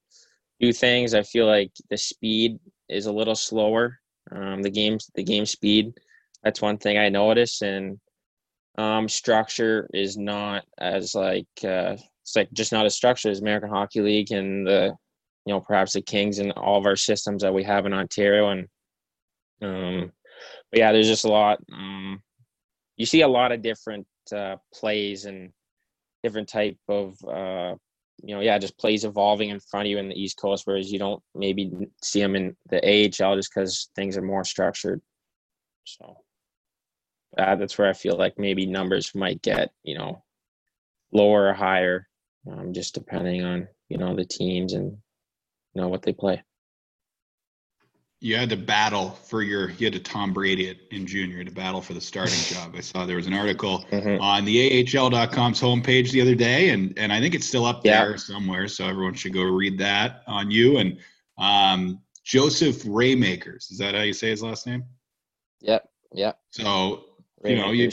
[0.61, 1.15] do things.
[1.15, 3.99] I feel like the speed is a little slower.
[4.31, 5.95] Um, the game, the game speed.
[6.43, 7.99] That's one thing I notice, and
[8.77, 13.71] um, structure is not as like uh, it's like just not as structured as American
[13.71, 14.95] Hockey League and the
[15.47, 18.51] you know perhaps the Kings and all of our systems that we have in Ontario
[18.51, 18.69] and
[19.63, 20.13] um,
[20.71, 21.59] but yeah, there's just a lot.
[21.73, 22.23] Um,
[22.97, 25.53] you see a lot of different uh, plays and
[26.23, 27.75] different type of uh,
[28.23, 30.91] you know, yeah, just plays evolving in front of you in the East Coast, whereas
[30.91, 31.71] you don't maybe
[32.03, 35.03] see them in the AHL just because things are more structured.
[35.85, 36.19] So
[37.37, 40.23] uh, that's where I feel like maybe numbers might get you know
[41.13, 42.09] lower or higher,
[42.51, 44.97] um, just depending on you know the teams and
[45.75, 46.43] you know what they play
[48.27, 51.51] you had to battle for your you had to Tom Brady it in junior to
[51.51, 52.75] battle for the starting job.
[52.77, 54.21] I saw there was an article mm-hmm.
[54.21, 58.11] on the AHL.com's homepage the other day, and and I think it's still up there
[58.11, 58.17] yeah.
[58.17, 58.67] somewhere.
[58.67, 60.99] So everyone should go read that on you and
[61.39, 63.71] um, Joseph Raaymakers.
[63.71, 64.85] Is that how you say his last name?
[65.61, 65.89] Yep.
[66.13, 66.39] Yep.
[66.51, 67.05] So
[67.45, 67.93] you know you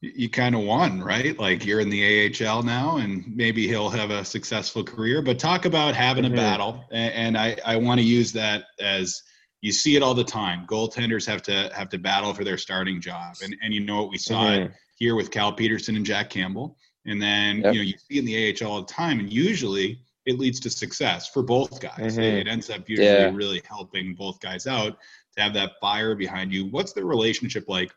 [0.00, 1.38] you kind of won, right?
[1.38, 5.22] Like you're in the AHL now, and maybe he'll have a successful career.
[5.22, 6.34] But talk about having mm-hmm.
[6.34, 9.22] a battle, and, and I I want to use that as
[9.60, 10.66] you see it all the time.
[10.66, 14.10] Goaltenders have to have to battle for their starting job, and and you know what
[14.10, 14.72] we saw mm-hmm.
[14.96, 17.74] here with Cal Petersen and Jack Campbell, and then yep.
[17.74, 20.70] you know you see in the AHL all the time, and usually it leads to
[20.70, 22.12] success for both guys.
[22.12, 22.20] Mm-hmm.
[22.20, 23.30] It, it ends up usually yeah.
[23.32, 24.96] really helping both guys out
[25.36, 26.66] to have that fire behind you.
[26.66, 27.90] What's the relationship like?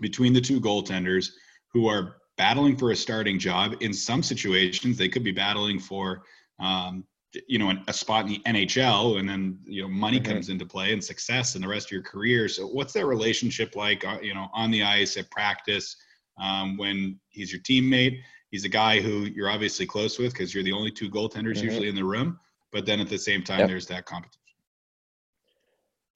[0.00, 1.30] Between the two goaltenders
[1.72, 3.76] who are battling for a starting job.
[3.80, 6.22] In some situations, they could be battling for,
[6.58, 7.04] um,
[7.46, 10.32] you know, a spot in the NHL, and then you know money mm-hmm.
[10.32, 12.48] comes into play and success in the rest of your career.
[12.48, 14.04] So, what's that relationship like?
[14.04, 15.96] Uh, you know, on the ice at practice
[16.40, 18.18] um, when he's your teammate.
[18.50, 21.64] He's a guy who you're obviously close with because you're the only two goaltenders mm-hmm.
[21.64, 22.38] usually in the room.
[22.70, 23.68] But then at the same time, yep.
[23.68, 24.38] there's that competition.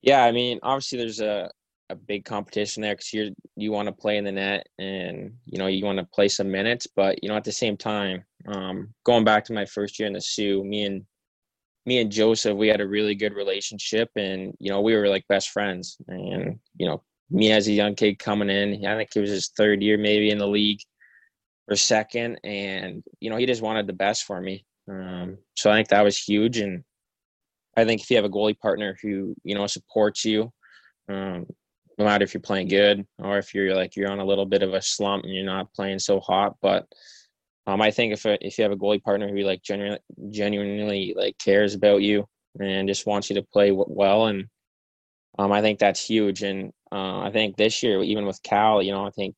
[0.03, 1.51] Yeah, I mean, obviously there's a
[1.91, 5.59] a big competition there because you you want to play in the net and you
[5.59, 8.93] know you want to play some minutes, but you know at the same time, um,
[9.05, 11.05] going back to my first year in the Soo, me and
[11.85, 15.27] me and Joseph, we had a really good relationship, and you know we were like
[15.29, 15.97] best friends.
[16.09, 19.51] And you know me as a young kid coming in, I think it was his
[19.57, 20.81] third year maybe in the league
[21.69, 24.65] or second, and you know he just wanted the best for me.
[24.91, 26.83] Um, so I think that was huge, and
[27.77, 30.53] I think if you have a goalie partner who you know supports you,
[31.09, 31.47] um,
[31.99, 34.63] no matter if you're playing good or if you're like you're on a little bit
[34.63, 36.57] of a slump and you're not playing so hot.
[36.61, 36.87] But
[37.67, 41.15] um, I think if a, if you have a goalie partner who like genuinely genuinely
[41.17, 42.27] like cares about you
[42.61, 44.47] and just wants you to play well, and
[45.39, 46.43] um, I think that's huge.
[46.43, 49.35] And uh, I think this year, even with Cal, you know, I think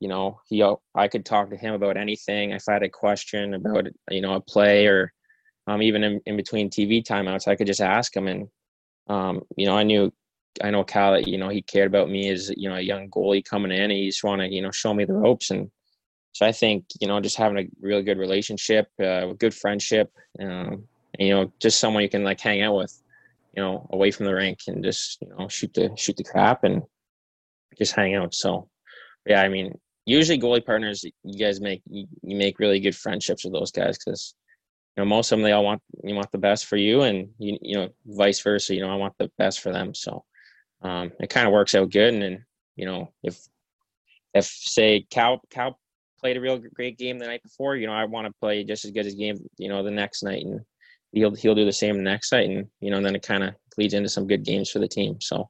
[0.00, 3.54] you know he I could talk to him about anything if I had a question
[3.54, 5.12] about you know a play or
[5.66, 8.48] um, even in, in between TV timeouts, I could just ask him and
[9.08, 10.12] um, you know, I knew
[10.62, 13.44] I know Cal, you know, he cared about me as, you know, a young goalie
[13.44, 13.90] coming in.
[13.90, 15.50] He just want to, you know, show me the ropes.
[15.50, 15.70] And
[16.32, 20.10] so I think, you know, just having a really good relationship, uh, good friendship,
[20.40, 20.84] um,
[21.18, 22.94] and, you know, just someone you can like hang out with.
[23.56, 26.64] you know, away from the rink and just you know shoot the shoot the crap
[26.64, 26.82] and
[27.78, 28.34] just hang out.
[28.34, 28.68] So
[29.26, 29.72] yeah, I mean,
[30.06, 33.98] usually goalie partners, you guys make you, you make really good friendships with those guys
[33.98, 34.34] because
[34.96, 37.28] you know most of them they all want you want the best for you and
[37.38, 38.74] you you know vice versa.
[38.74, 39.94] You know, I want the best for them.
[39.94, 40.24] So
[40.82, 42.14] um, it kind of works out good.
[42.14, 42.44] And then
[42.76, 43.38] you know if
[44.34, 45.78] if say Cal Cal
[46.22, 48.84] played a real great game the night before, you know, I want to play just
[48.84, 50.60] as good as game, you know, the next night, and
[51.12, 53.42] he'll he'll do the same the next night, and you know, and then it kind
[53.42, 55.16] of leads into some good games for the team.
[55.20, 55.48] So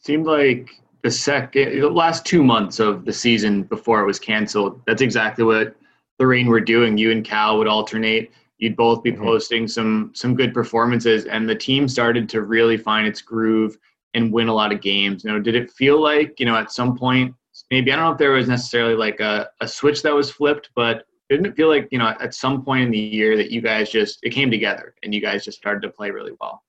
[0.00, 0.70] seemed like
[1.02, 4.80] the second the last two months of the season before it was canceled.
[4.86, 5.76] That's exactly what
[6.18, 6.96] the Reign were doing.
[6.98, 8.32] You and Cal would alternate.
[8.58, 9.22] You'd both be mm-hmm.
[9.22, 13.76] posting some some good performances, and the team started to really find its groove
[14.14, 15.24] and win a lot of games.
[15.24, 17.34] You know, did it feel like you know at some point
[17.70, 20.70] maybe I don't know if there was necessarily like a, a switch that was flipped,
[20.74, 23.60] but didn't it feel like you know at some point in the year that you
[23.60, 26.62] guys just it came together and you guys just started to play really well?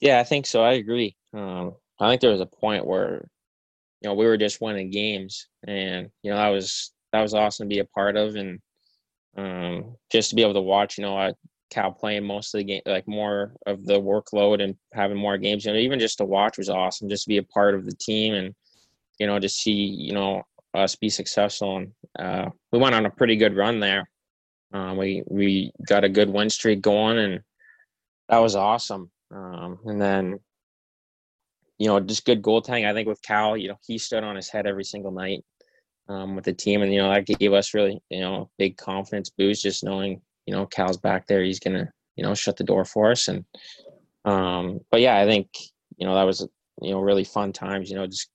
[0.00, 0.62] Yeah, I think so.
[0.62, 1.16] I agree.
[1.34, 3.28] Um, I think there was a point where
[4.00, 7.68] you know we were just winning games, and you know that was that was awesome
[7.68, 8.58] to be a part of, and
[9.36, 10.98] um, just to be able to watch.
[10.98, 11.32] You know, I,
[11.72, 15.64] Cal playing most of the game, like more of the workload and having more games.
[15.64, 17.08] You know, even just to watch was awesome.
[17.08, 18.54] Just to be a part of the team and
[19.18, 20.42] you know, to see, you know,
[20.74, 21.76] us be successful.
[21.76, 24.08] And uh, we went on a pretty good run there.
[24.72, 27.40] Um, we we got a good win streak going, and
[28.28, 29.10] that was awesome.
[29.30, 30.40] Um, and then,
[31.78, 32.88] you know, just good goaltending.
[32.88, 35.44] I think with Cal, you know, he stood on his head every single night
[36.08, 39.30] um, with the team, and you know that gave us really, you know, big confidence
[39.30, 39.62] boost.
[39.62, 43.10] Just knowing, you know, Cal's back there, he's gonna, you know, shut the door for
[43.10, 43.28] us.
[43.28, 43.44] And,
[44.24, 45.48] um, but yeah, I think
[45.96, 46.46] you know that was,
[46.80, 47.90] you know, really fun times.
[47.90, 48.28] You know, just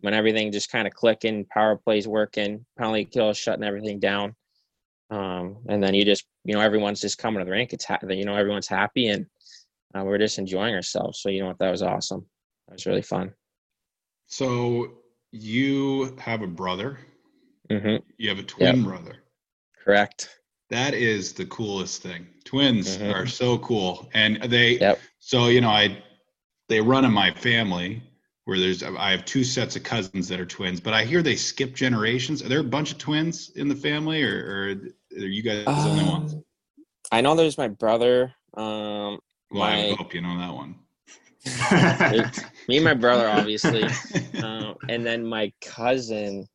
[0.00, 4.34] when everything just kind of clicking, power plays working, penalty kills shutting everything down.
[5.10, 7.72] Um, and then you just, you know, everyone's just coming to the rink.
[7.72, 9.26] It's, ha- you know, everyone's happy and
[9.94, 11.20] uh, we're just enjoying ourselves.
[11.20, 12.26] So, you know what, that was awesome.
[12.68, 13.32] That was really fun.
[14.26, 14.98] So
[15.32, 16.98] you have a brother.
[17.70, 17.96] Mm-hmm.
[18.18, 18.84] You have a twin yep.
[18.84, 19.16] brother.
[19.84, 20.28] Correct.
[20.70, 22.26] That is the coolest thing.
[22.44, 23.12] Twins mm-hmm.
[23.12, 24.08] are so cool.
[24.14, 25.00] And they, yep.
[25.18, 26.02] so, you know, I,
[26.68, 28.02] they run in my family
[28.46, 31.36] where there's I have two sets of cousins that are twins, but I hear they
[31.36, 32.42] skip generations.
[32.42, 35.74] Are there a bunch of twins in the family, or, or are you guys um,
[35.74, 36.34] the only ones?
[36.34, 36.44] Um,
[37.10, 38.32] I know there's my brother.
[38.56, 39.18] Um,
[39.50, 40.76] well, my, I hope you know that one.
[42.68, 43.84] me and my brother, obviously,
[44.42, 46.46] uh, and then my cousin.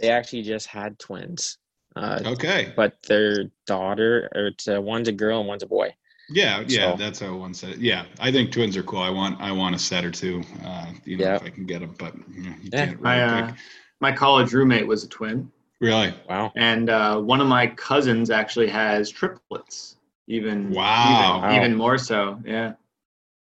[0.00, 1.56] They actually just had twins.
[1.96, 2.72] Uh, okay.
[2.76, 5.94] But their daughter, or it's a, one's a girl and one's a boy.
[6.28, 7.78] Yeah, yeah, so, that's how one said it.
[7.78, 9.00] Yeah, I think twins are cool.
[9.00, 11.36] I want I want a set or two, uh, you know, yeah.
[11.36, 11.94] if I can get them.
[11.96, 12.94] But you, know, you yeah.
[12.98, 13.52] my uh,
[14.00, 15.50] my college roommate was a twin.
[15.80, 16.12] Really?
[16.28, 16.52] Wow.
[16.56, 19.96] And uh, one of my cousins actually has triplets.
[20.26, 21.36] Even wow.
[21.38, 21.56] Even, wow.
[21.56, 22.40] even more so.
[22.44, 22.72] Yeah.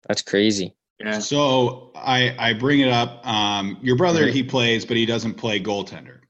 [0.08, 0.74] That's crazy.
[1.00, 1.20] Yeah.
[1.20, 3.26] So I I bring it up.
[3.26, 4.34] Um, your brother mm-hmm.
[4.34, 6.22] he plays, but he doesn't play goaltender.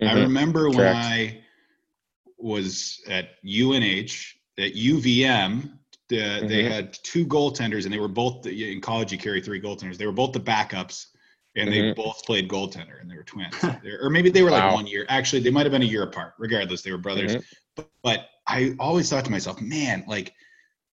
[0.00, 0.08] Mm-hmm.
[0.08, 0.76] I remember Correct.
[0.76, 1.41] when I
[2.42, 5.78] was at UNH at UVM
[6.12, 6.46] the, mm-hmm.
[6.46, 9.12] They had two goaltenders, and they were both in college.
[9.12, 9.96] You carry three goaltenders.
[9.96, 11.06] They were both the backups,
[11.56, 11.80] and mm-hmm.
[11.80, 13.54] they both played goaltender, and they were twins.
[14.02, 14.66] or maybe they were wow.
[14.66, 15.06] like one year.
[15.08, 16.34] Actually, they might have been a year apart.
[16.38, 17.36] Regardless, they were brothers.
[17.36, 17.42] Mm-hmm.
[17.76, 20.34] But, but I always thought to myself, man, like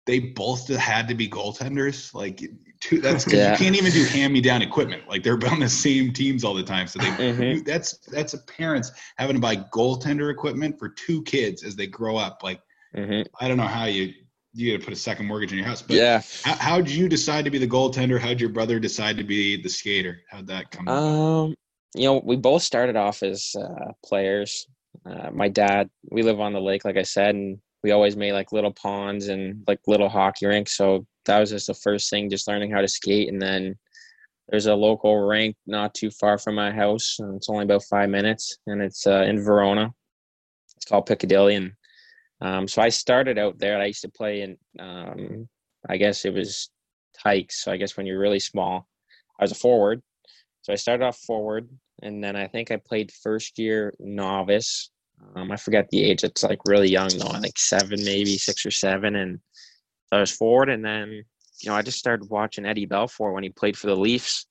[0.05, 2.13] they both had to be goaltenders.
[2.13, 2.43] Like
[2.79, 3.51] two, that's because yeah.
[3.51, 5.03] you can't even do hand-me-down equipment.
[5.07, 6.87] Like they're on the same teams all the time.
[6.87, 7.63] So they mm-hmm.
[7.63, 12.17] that's that's a parents having to buy goaltender equipment for two kids as they grow
[12.17, 12.41] up.
[12.43, 12.61] Like
[12.95, 13.21] mm-hmm.
[13.39, 14.13] I don't know how you
[14.53, 15.81] you got to put a second mortgage in your house.
[15.81, 16.21] But yeah.
[16.43, 18.19] How, how'd you decide to be the goaltender?
[18.19, 20.21] How'd your brother decide to be the skater?
[20.29, 20.87] How'd that come?
[20.87, 21.55] Um,
[21.95, 24.67] you know, we both started off as uh, players.
[25.05, 28.33] Uh, my dad, we live on the lake, like I said, and we always made
[28.33, 30.77] like little ponds and like little hockey rinks.
[30.77, 33.29] So that was just the first thing, just learning how to skate.
[33.29, 33.75] And then
[34.49, 37.17] there's a local rink not too far from my house.
[37.19, 39.93] And it's only about five minutes, and it's uh, in Verona.
[40.75, 41.71] It's called Piccadilly, and
[42.41, 43.79] um, so I started out there.
[43.79, 45.47] I used to play in, um,
[45.87, 46.69] I guess it was
[47.17, 47.63] hikes.
[47.63, 48.87] So I guess when you're really small,
[49.39, 50.01] I was a forward.
[50.61, 51.69] So I started off forward,
[52.01, 54.91] and then I think I played first year novice.
[55.35, 56.23] Um, I forget the age.
[56.23, 57.31] It's like really young though.
[57.31, 59.39] I think seven, maybe six or seven, and
[60.11, 60.69] I was forward.
[60.69, 61.23] And then
[61.61, 64.45] you know I just started watching Eddie Belfour when he played for the Leafs,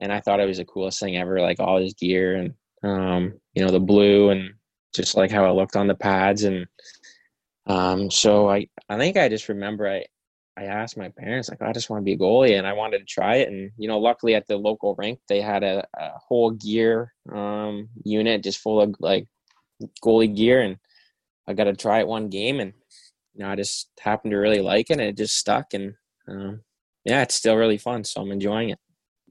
[0.00, 1.40] and I thought it was the coolest thing ever.
[1.40, 4.54] Like all his gear and um, you know the blue and
[4.94, 6.66] just like how it looked on the pads and
[7.66, 10.04] um, so I, I think I just remember I,
[10.56, 12.98] I asked my parents like I just want to be a goalie and I wanted
[13.00, 16.10] to try it and you know luckily at the local rink they had a, a
[16.16, 19.26] whole gear um, unit just full of like
[20.02, 20.78] goalie gear and
[21.46, 22.72] I got to try it one game and
[23.34, 25.94] you know I just happened to really like it and it just stuck and
[26.28, 26.60] um,
[27.04, 28.04] yeah, it's still really fun.
[28.04, 28.78] So I'm enjoying it.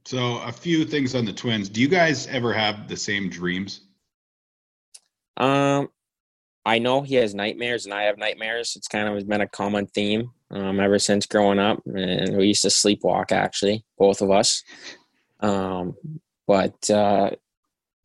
[0.06, 1.68] So a few things on the twins.
[1.68, 3.82] Do you guys ever have the same dreams?
[5.38, 5.90] Um,
[6.66, 8.76] I know he has nightmares and I have nightmares.
[8.76, 12.62] It's kind of been a common theme um, ever since growing up, and we used
[12.62, 14.64] to sleepwalk actually, both of us.
[15.42, 15.96] Um,
[16.48, 17.32] but uh,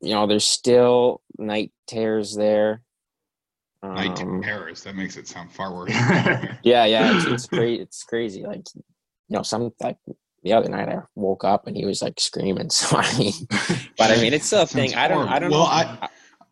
[0.01, 2.83] you know, there's still night terrors there.
[3.83, 4.83] Night Um, terrors.
[4.85, 5.91] That makes it sound far worse.
[6.63, 7.83] yeah, yeah, it's, it's crazy.
[7.83, 8.43] It's crazy.
[8.45, 8.83] Like, you
[9.37, 9.97] know, some like
[10.43, 12.71] the other night I woke up and he was like screaming.
[12.71, 13.33] So I mean,
[13.99, 14.95] but I mean, it's still a thing.
[14.95, 15.51] I don't, I don't horrible.
[15.51, 15.63] know.
[15.65, 16.09] Well, I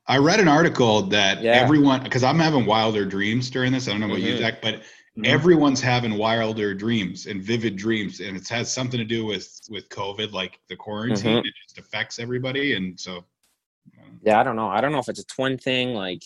[0.06, 1.52] I read an article that Yeah.
[1.52, 3.88] everyone because I'm having wilder dreams during this.
[3.88, 4.38] I don't know about you, Mhm.
[4.38, 4.82] Zach, but
[5.18, 5.26] Mhm.
[5.26, 9.86] everyone's having wilder dreams and vivid dreams, and it has something to do with with
[9.90, 11.42] COVID, like the quarantine.
[11.42, 11.46] Mhm.
[11.46, 13.24] It just affects everybody, and so.
[14.22, 14.68] Yeah, I don't know.
[14.68, 16.22] I don't know if it's a twin thing, like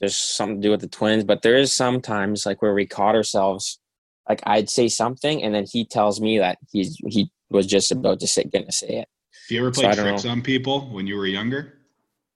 [0.00, 3.14] there's something to do with the twins, but there is sometimes like where we caught
[3.14, 3.78] ourselves.
[4.28, 8.20] Like I'd say something, and then he tells me that he's he was just about
[8.20, 9.08] to say, gonna say it.
[9.48, 10.30] Do you ever So play don't tricks know.
[10.30, 11.74] on people when you were younger?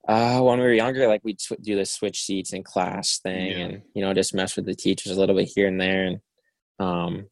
[0.06, 3.50] Uh, when we were younger, like we'd sw- do the switch seats in class thing,
[3.52, 3.58] Yeah.
[3.64, 6.20] and you know, just mess with the teachers a little bit here and there, and
[6.78, 7.26] um,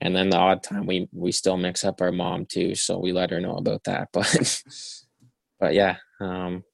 [0.00, 3.12] and then the odd time we we still mix up our mom too, so we
[3.12, 4.08] let her know about that.
[4.12, 4.62] But
[5.62, 6.64] but yeah, um,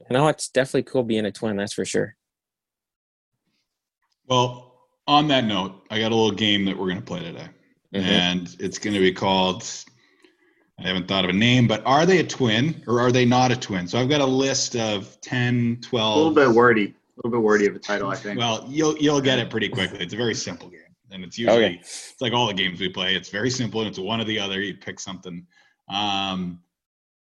[0.00, 2.16] you know, it's definitely cool being a twin, that's for sure.
[4.26, 7.46] Well, on that note, I got a little game that we're going to play today.
[7.94, 8.00] Mhm.
[8.02, 9.62] And it's going to be called,
[10.80, 13.52] I haven't thought of a name, but are they a twin or are they not
[13.52, 13.86] a twin?
[13.86, 16.14] So I've got a list of 10, 12.
[16.16, 16.86] a little bit wordy.
[16.86, 18.40] A little bit wordy of a title, I think.
[18.40, 20.00] Well, you'll you'll get it pretty quickly.
[20.00, 20.80] It's a very simple game.
[21.12, 21.78] And it's usually Okay.
[21.80, 23.14] it's like all the games we play.
[23.14, 24.60] It's very simple and it's one or the other.
[24.60, 25.46] You pick something.
[25.88, 26.60] Um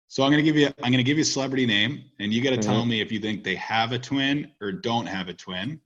[0.09, 2.57] so I'm gonna give you I'm gonna give you a celebrity name and you gotta
[2.57, 5.79] tell me if you think they have a twin or don't have a twin.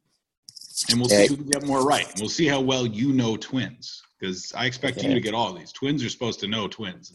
[0.89, 1.27] And we'll Okay.
[1.27, 2.11] see who can get more right.
[2.19, 4.01] We'll see how well you know twins.
[4.19, 5.71] Because I expect you to get all these.
[5.73, 7.11] Twins are supposed to know twins.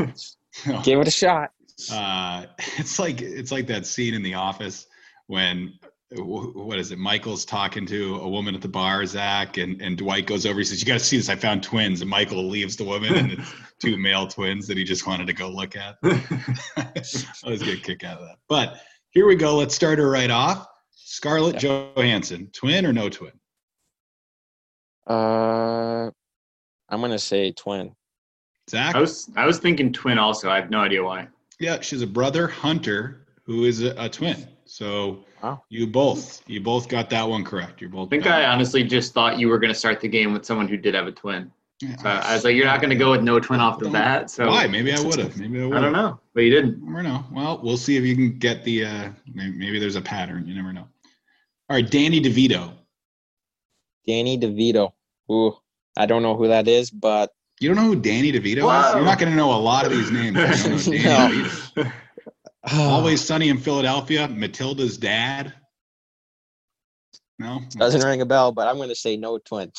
[0.00, 0.12] A.
[0.82, 1.50] Give it a shot.
[1.90, 2.46] uh,
[2.78, 4.86] it's like it's like that scene in The Office
[5.28, 6.98] when wh- what is it?
[6.98, 10.58] Michael's talking to a woman at the bar, Zach, and and Dwight goes over.
[10.58, 11.28] He says, "You got to see this.
[11.28, 14.84] I found twins." And Michael leaves the woman, and it's two male twins that he
[14.84, 15.96] just wanted to go look at.
[16.02, 16.92] I
[17.46, 18.36] was get a kick out of that.
[18.48, 19.56] But here we go.
[19.56, 20.66] Let's start her right off.
[20.90, 23.32] Scarlett Johansson, twin or no twin?
[25.06, 26.10] Uh,
[26.88, 27.94] I'm gonna say twin.
[28.70, 28.94] Zach?
[28.94, 30.50] I was I was thinking twin also.
[30.50, 31.28] I have no idea why.
[31.60, 34.48] Yeah, she's a brother Hunter who is a, a twin.
[34.64, 35.62] So Wow.
[35.68, 37.80] you both you both got that one correct.
[37.80, 38.08] You're both.
[38.08, 40.66] I think I honestly just thought you were going to start the game with someone
[40.68, 41.52] who did have a twin.
[41.80, 41.96] Yeah.
[41.98, 44.30] So I was like, you're not going to go with no twin off the bat.
[44.30, 44.66] So Why?
[44.66, 45.36] Maybe I would have.
[45.36, 45.76] Maybe I would.
[45.76, 46.82] I don't know, but you didn't.
[46.82, 47.24] Never know.
[47.30, 48.86] Well, we'll see if you can get the.
[48.86, 50.46] uh Maybe, maybe there's a pattern.
[50.48, 50.88] You never know.
[51.68, 52.72] All right, Danny DeVito.
[54.06, 54.92] Danny DeVito.
[55.30, 55.56] Ooh,
[55.98, 58.48] I don't know who that is, but You don't know who Danny DeVito
[58.88, 58.94] is?
[58.94, 60.36] You're not going to know a lot of these names.
[60.38, 61.92] if You know Danny No.
[62.66, 62.78] DeVito.
[62.88, 64.28] Always Sunny in Philadelphia.
[64.28, 65.52] Matilda's dad.
[67.38, 67.60] No.
[67.70, 68.52] doesn't ring a bell.
[68.52, 69.72] But I'm gonna say no twin.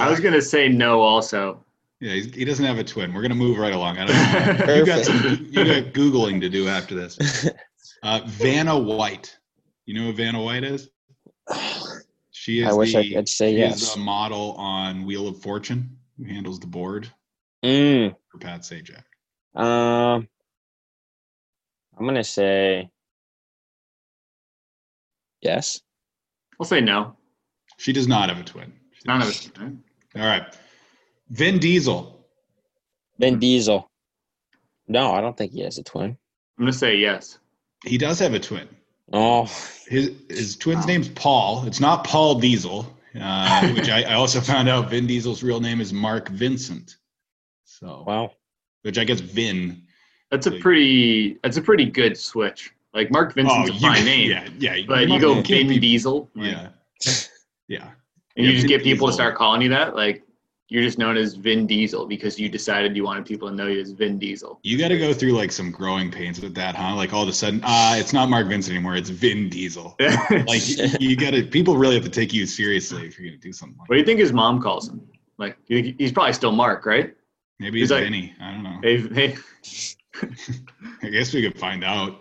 [0.00, 1.64] I was going to say no also.
[2.00, 3.14] Yeah, he's, he doesn't have a twin.
[3.14, 3.96] We're gonna move right along.
[3.98, 4.74] I don't know.
[4.76, 5.48] you got some.
[5.50, 7.48] You got googling to do after this.
[8.00, 9.36] Uh, Vanna White.
[9.84, 10.88] You know who Vanna White is?
[12.30, 13.82] She is I wish the, I could say she yes.
[13.82, 17.10] is the model on Wheel of Fortune who handles the board
[17.64, 19.02] Mm, for Pat Sajak.
[19.60, 20.28] um,
[21.98, 22.90] I'm gonna say
[25.42, 25.80] yes.
[26.60, 27.16] I'll say no.
[27.76, 28.72] She does not have a twin.
[28.92, 29.52] She None of does- us.
[30.16, 30.42] All right.
[31.30, 32.24] Vin Diesel.
[33.18, 33.88] Vin Diesel.
[34.88, 36.16] No, I don't think he has a twin.
[36.58, 37.38] I'm going to say yes.
[37.84, 38.68] He does have a twin.
[39.12, 39.44] Oh,
[39.86, 40.86] His his twin's Wow.
[40.86, 41.64] name's Paul.
[41.66, 45.80] It's not Paul Diesel, uh, which I, I also found out Vin Diesel's real name
[45.80, 46.96] is Mark Vincent.
[47.64, 48.32] So, wow.
[48.82, 49.82] which I guess Vin.
[50.30, 51.38] That's a pretty.
[51.42, 52.72] That's a pretty good switch.
[52.94, 54.84] Like Mark Vincent's a Oh, you- fine name, Yeah, yeah.
[54.86, 56.28] but you go Vin be- Diesel.
[56.34, 56.68] like, Yeah,
[57.68, 57.90] yeah.
[58.36, 59.94] And Yeah, you just Vin get people to start calling you that.
[59.94, 60.22] Like
[60.70, 63.80] you're just known as Vin Diesel because you decided you wanted people to know you
[63.80, 64.60] as Vin Diesel.
[64.62, 66.94] You got to go through like some growing pains with that, huh?
[66.94, 68.94] Like all of a sudden, uh, it's not Mark Vincent anymore.
[68.96, 69.96] It's Vin Diesel.
[70.46, 71.42] Like you, got to.
[71.42, 73.88] People really have to take you seriously if you're gonna do something like.
[73.88, 75.00] what do you think his mom calls him?
[75.38, 77.14] Like he's probably still Mark, right?
[77.60, 78.34] Maybe he's it's like- Vinny.
[78.40, 78.78] I don't know.
[78.82, 79.36] Hey, hey,
[81.02, 82.12] I guess we could find out.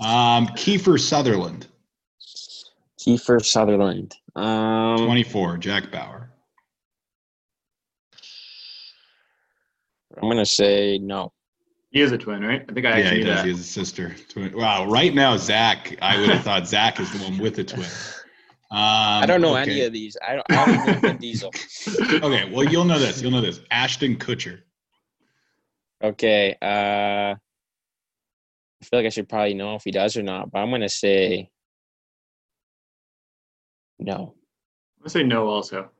[0.00, 1.66] Um, Kiefer Sutherland,
[3.00, 4.14] Kiefer Sutherland.
[4.36, 5.58] Um, 24.
[5.58, 6.30] Jack Bauer.
[10.20, 11.32] I'm gonna say no.
[11.90, 12.64] he is a twin, right?
[12.68, 13.36] I think I Yeah, actually he does.
[13.36, 13.44] that.
[13.44, 14.16] He has a sister.
[14.28, 14.56] Twin.
[14.56, 14.86] Wow.
[14.86, 15.96] Right now, Zach.
[16.02, 17.86] I would have thought Zach is the one with a twin.
[18.70, 19.70] Um, I don't know okay.
[19.70, 20.16] any of these.
[20.26, 21.50] I don't, I don't know Vin Diesel.
[22.22, 23.22] okay, well, you'll know this.
[23.22, 23.60] You'll know this.
[23.70, 24.60] Ashton Kutcher.
[26.02, 26.56] Okay.
[26.62, 30.70] Uh, I feel like I should probably know if he does or not, but I'm
[30.70, 31.50] gonna say
[33.98, 34.34] no.
[35.00, 35.48] Let's say no.
[35.48, 35.90] Also,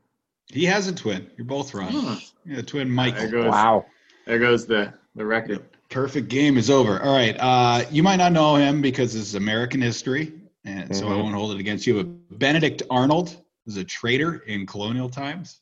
[0.51, 1.31] He has a twin.
[1.37, 1.91] You're both wrong.
[1.93, 2.17] Huh.
[2.45, 3.31] Yeah, twin there Michael.
[3.31, 3.87] goes Wow.
[4.27, 5.65] there goes the the record.
[5.91, 7.03] Perfect game is over.
[7.03, 7.37] All right.
[7.41, 10.33] Uh, you might not know him because this is American history,
[10.65, 11.23] and so I Mhm.
[11.25, 12.03] won't hold it against you.
[12.05, 15.61] But Benedict Arnold was a traitor in colonial times.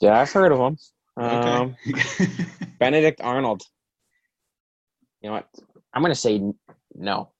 [0.00, 0.78] Yeah, I've heard of him.
[1.16, 2.26] Um, Okay.
[2.78, 3.62] Benedict Arnold.
[5.22, 5.48] You know what?
[5.92, 6.42] I'm gonna say
[6.94, 7.30] no.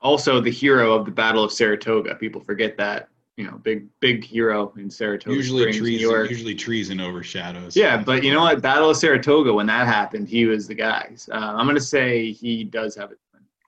[0.00, 2.14] Also, the hero of the Battle of Saratoga.
[2.16, 3.08] People forget that.
[3.36, 6.10] You know, big big hero in Saratoga usually Springs, New treason.
[6.10, 6.30] York.
[6.30, 7.76] Usually treason overshadows.
[7.76, 8.62] Yeah, but you know what?
[8.62, 9.52] Battle of Saratoga.
[9.52, 11.10] When that happened, he was the guy.
[11.30, 13.18] Uh, I'm gonna say he does have it.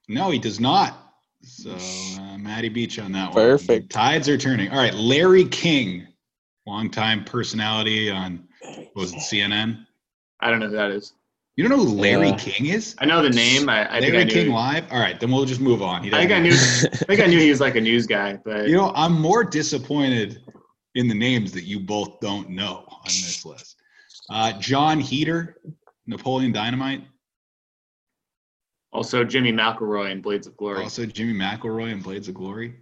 [0.08, 1.12] No, he does not.
[1.42, 1.70] So
[2.20, 3.34] uh, Matty Beach on that one.
[3.34, 3.90] Perfect.
[3.90, 4.70] Tides are turning.
[4.70, 6.06] All right, Larry King,
[6.66, 8.47] longtime personality on what
[8.94, 9.86] was it CNN?
[10.40, 11.14] I don't know who that is.
[11.56, 12.36] You don't know who Larry Yeah.
[12.36, 12.94] King is?
[12.98, 13.68] I know the name.
[13.68, 14.32] I, I think Larry I knew.
[14.32, 14.92] King live.
[14.92, 16.04] All right, then we'll just move on.
[16.04, 16.52] He I think I knew.
[16.54, 16.54] I
[17.04, 20.40] think I knew he was like a news guy, but You know, I'm more disappointed
[20.94, 23.76] in the names that you both don't know on this list.
[24.30, 25.56] Uh, Jon Heder,
[26.06, 27.02] Napoleon Dynamite,
[28.92, 30.82] also Jimmy MacElroy in Blades of Glory.
[30.82, 32.74] also Jimmy MacElroy in Blades of Glory.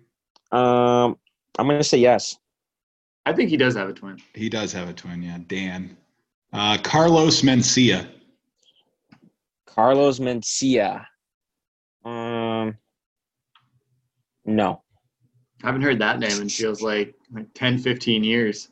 [0.52, 1.16] Um,
[1.58, 2.36] I'm gonna say yes.
[3.26, 4.18] I think he does have a twin.
[4.34, 5.38] He does have a twin, yeah.
[5.48, 5.96] Dan.
[6.52, 8.08] Uh, Carlos Mencia.
[9.66, 11.04] Carlos Mencia.
[12.04, 12.78] Um,
[14.44, 14.80] no.
[15.64, 18.68] I haven't heard that name in feels like like 10, 15 years.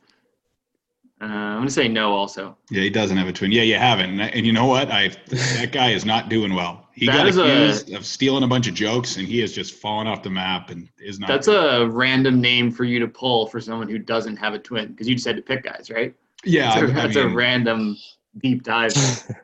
[1.21, 2.13] Uh, I'm gonna say no.
[2.13, 3.53] Also, Yeah, he doesn't have a twin.
[3.53, 4.11] Yeah, you haven't.
[4.11, 4.91] And, and you know what?
[4.91, 6.89] I that guy is not doing well.
[6.93, 9.53] He That got is a- accused of stealing a bunch of jokes, and he has
[9.53, 11.29] just fallen off the map and is not.
[11.29, 14.89] that's a random name for you to pull for someone who doesn't have a twin
[14.89, 16.15] because you just had to pick guys, right?
[16.45, 16.75] yeah.
[16.81, 17.97] That's, a, I that's a random
[18.43, 18.93] deep dive.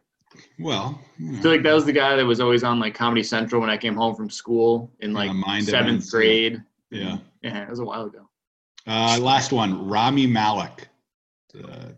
[0.58, 3.22] Well, you know, feel like that was the guy that was always on like Comedy
[3.22, 6.62] Central when I came home from school in like mind seventh events, grade.
[6.90, 7.16] yeah.
[7.42, 8.28] Yeah, it was a while ago.
[8.86, 10.88] Uh, last one, Rami Malek.
[11.54, 11.88] Uh,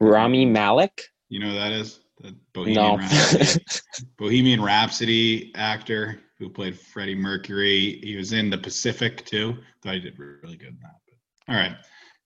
[0.00, 1.02] Rami Malek.
[1.28, 2.96] you know who that is the Bohemian No.
[2.98, 3.64] Rhapsody.
[4.18, 8.00] Bohemian Rhapsody actor who played Freddie Mercury.
[8.02, 9.56] He was in The Pacific too.
[9.82, 10.96] Thought he did really good in that.
[11.06, 11.76] But, all right,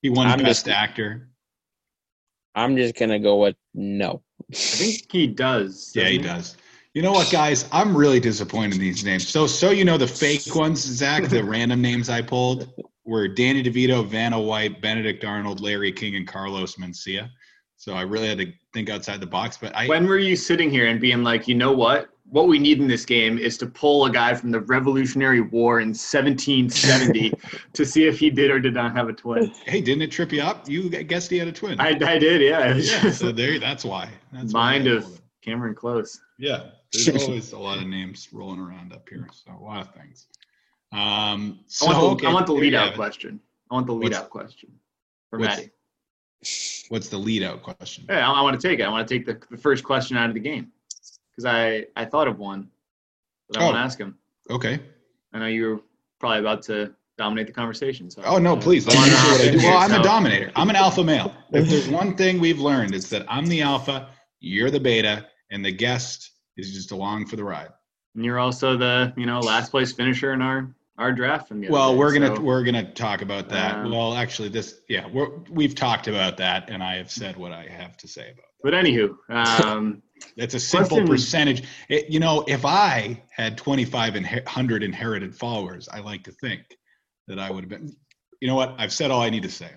[0.02, 1.28] he won I'm Best just- Actor.
[2.54, 4.22] I'm just gonna go with no.
[4.50, 5.92] I think he does.
[5.94, 6.56] Yeah, he doesn't does.
[6.94, 7.68] You know what, guys?
[7.72, 9.28] I'm really disappointed in these names.
[9.28, 11.24] So, so you know the fake ones, Zach.
[11.24, 12.72] The random names I pulled
[13.06, 17.30] were Danny DeVito, Vanna White, Benedict Arnold, Larry King, and Carlos Mencia.
[17.76, 19.56] So I really had to think outside the box.
[19.56, 22.10] But I, When were you sitting here and being like, you know what?
[22.28, 25.80] What we need in this game is to pull a guy from the Revolutionary War
[25.80, 27.32] in 1770
[27.72, 29.52] to see if he did or did not have a twin.
[29.66, 30.68] hey, didn't it trip you up?
[30.68, 31.78] You guessed he had a twin.
[31.78, 32.74] I, I did, yeah.
[32.74, 33.60] Yeah, so there.
[33.60, 34.08] That's why.
[34.32, 35.20] That's why mind I of.
[35.42, 36.20] Cameron Close.
[36.38, 39.28] Yeah, there's always a lot of names rolling around up here.
[39.32, 40.26] So a lot of things.
[40.96, 43.40] Um, so, I want the, okay, I want the lead out question.
[43.70, 44.70] I want the lead What's- out question
[45.30, 45.70] for what's- Maddie.
[46.90, 48.04] What's the lead out question?
[48.08, 48.84] Yeah, I, I want to take it.
[48.84, 50.70] I want to take the, the first question out of the game
[51.30, 52.68] because I, I thought of one
[53.50, 53.78] that I want Oh.
[53.78, 54.16] to ask him.
[54.50, 54.78] Okay.
[55.32, 55.80] I know you were
[56.20, 58.10] probably about to dominate the conversation.
[58.10, 58.86] So Oh no, please.
[58.86, 59.58] Let me do what I do.
[59.58, 60.52] Well, I'm a dominator.
[60.54, 61.34] I'm an alpha male.
[61.52, 65.64] If there's one thing we've learned, it's that I'm the alpha, you're the beta, and
[65.64, 67.68] the guest is just along for the ride.
[68.14, 71.66] And you're also the you know last place finisher in our our draft from the
[71.66, 73.76] other Well, day, we're gonna so- we're gonna talk about that.
[73.76, 77.52] Um, well, actually, this yeah, we're we've talked about that, and I have said what
[77.52, 78.38] I have to say about.
[78.38, 78.62] It.
[78.62, 79.16] But anywho,
[79.64, 80.02] um,
[80.38, 81.62] It's a simple Question- percentage.
[81.90, 86.62] It, you know, if I had 2,500 inherited followers, I like to think
[87.28, 87.94] that I would have been.
[88.40, 88.74] You know what?
[88.78, 89.72] I've said all I need to say on.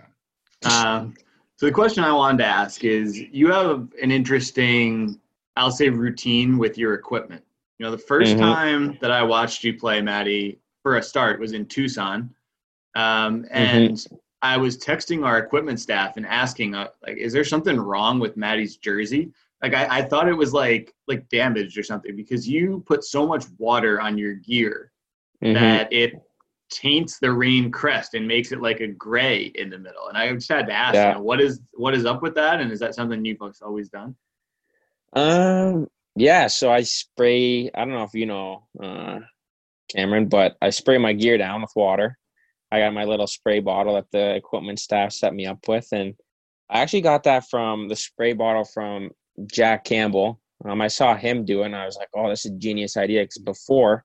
[0.61, 0.67] it.
[0.73, 1.13] um,
[1.57, 5.19] so the question I wanted to ask is: you have an interesting,
[5.57, 7.43] I'll say, routine with your equipment.
[7.77, 8.39] You know, the 1st Mhm.
[8.39, 12.33] time that I watched you play, Maddie, for a start, was in Tucson,
[12.95, 14.03] um, and
[14.41, 18.37] I was texting our equipment staff and asking, uh, like, is there something wrong with
[18.37, 19.31] Maddie's jersey?
[19.61, 23.27] Like, I, I thought it was like like damaged or something because you put so
[23.27, 24.91] much water on your gear
[25.43, 25.53] Mhm.
[25.55, 26.21] that it
[26.69, 30.07] taints the Reign crest and makes it like a gray in the middle.
[30.07, 31.09] And I just had to ask, Yeah.
[31.09, 32.61] you know, what is what is up with that?
[32.61, 34.15] And is that something you folks always done?
[35.13, 35.87] Um.
[36.15, 36.47] Yeah.
[36.47, 37.69] So I spray.
[37.73, 39.19] I don't know if you know, uh,
[39.89, 42.17] Cameron, but I spray my gear down with water.
[42.71, 46.13] I got my little spray bottle that the equipment staff set me up with, and
[46.69, 49.09] I actually got that from the spray bottle from
[49.51, 50.39] Jack Campbell.
[50.65, 52.97] Um, I saw him do it, and I was like, "Oh, this is a genius
[52.97, 54.03] idea." Because before,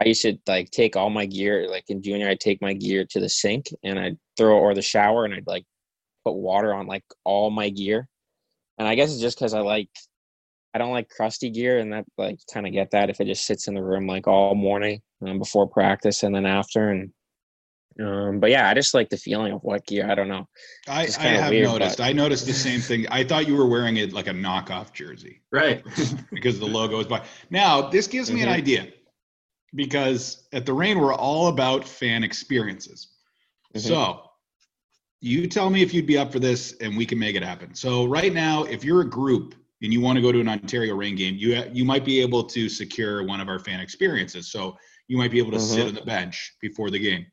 [0.00, 1.68] I used to like take all my gear.
[1.68, 4.74] Like in junior, I'd take my gear to the sink and I'd throw it or
[4.74, 5.64] the shower, and I'd like
[6.24, 8.08] put water on like all my gear.
[8.78, 9.88] And I guess it's just because I like
[10.74, 13.44] I don't like crusty gear, and that like kind of get that if it just
[13.46, 16.90] sits in the room like all morning um, before practice and then after.
[16.90, 17.10] And
[18.00, 20.10] um, but yeah, I just like the feeling of what gear.
[20.10, 20.48] I don't know.
[20.88, 21.98] I, It's I kinda have weird, noticed.
[21.98, 23.06] but- I noticed the same thing.
[23.08, 25.84] I thought you were wearing it like a knockoff jersey Right.
[26.32, 27.22] because the logo is by.
[27.50, 28.44] Now this gives me Mhm.
[28.44, 28.88] an idea
[29.74, 33.08] because at the Reign we're all about fan experiences.
[33.74, 33.80] Mhm.
[33.80, 34.22] So
[35.20, 37.74] you tell me if you'd be up for this, and we can make it happen.
[37.74, 40.94] So right now, if you're a group and you want to go to an Ontario
[40.94, 44.50] Reign game, you ha- you might be able to secure one of our fan experiences.
[44.50, 44.76] So
[45.08, 45.88] you might be able to sit Mhm.
[45.88, 47.26] on the bench before the game.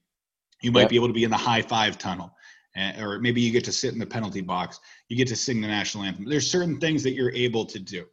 [0.62, 0.90] You might Yep.
[0.90, 2.36] be able to be in the high five tunnel,
[2.76, 4.80] uh, or maybe you get to sit in the penalty box.
[5.08, 6.26] You get to sing the national anthem.
[6.26, 8.06] There's certain things that you're able to do.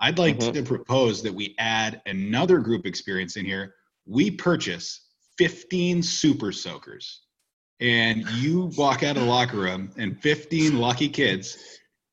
[0.00, 0.54] I'd like Mhm.
[0.54, 3.74] to propose that we add another group experience in here.
[4.04, 5.02] We purchase
[5.38, 7.20] 15 super soakers,
[7.78, 11.56] and you walk out of the locker room, and 15 lucky kids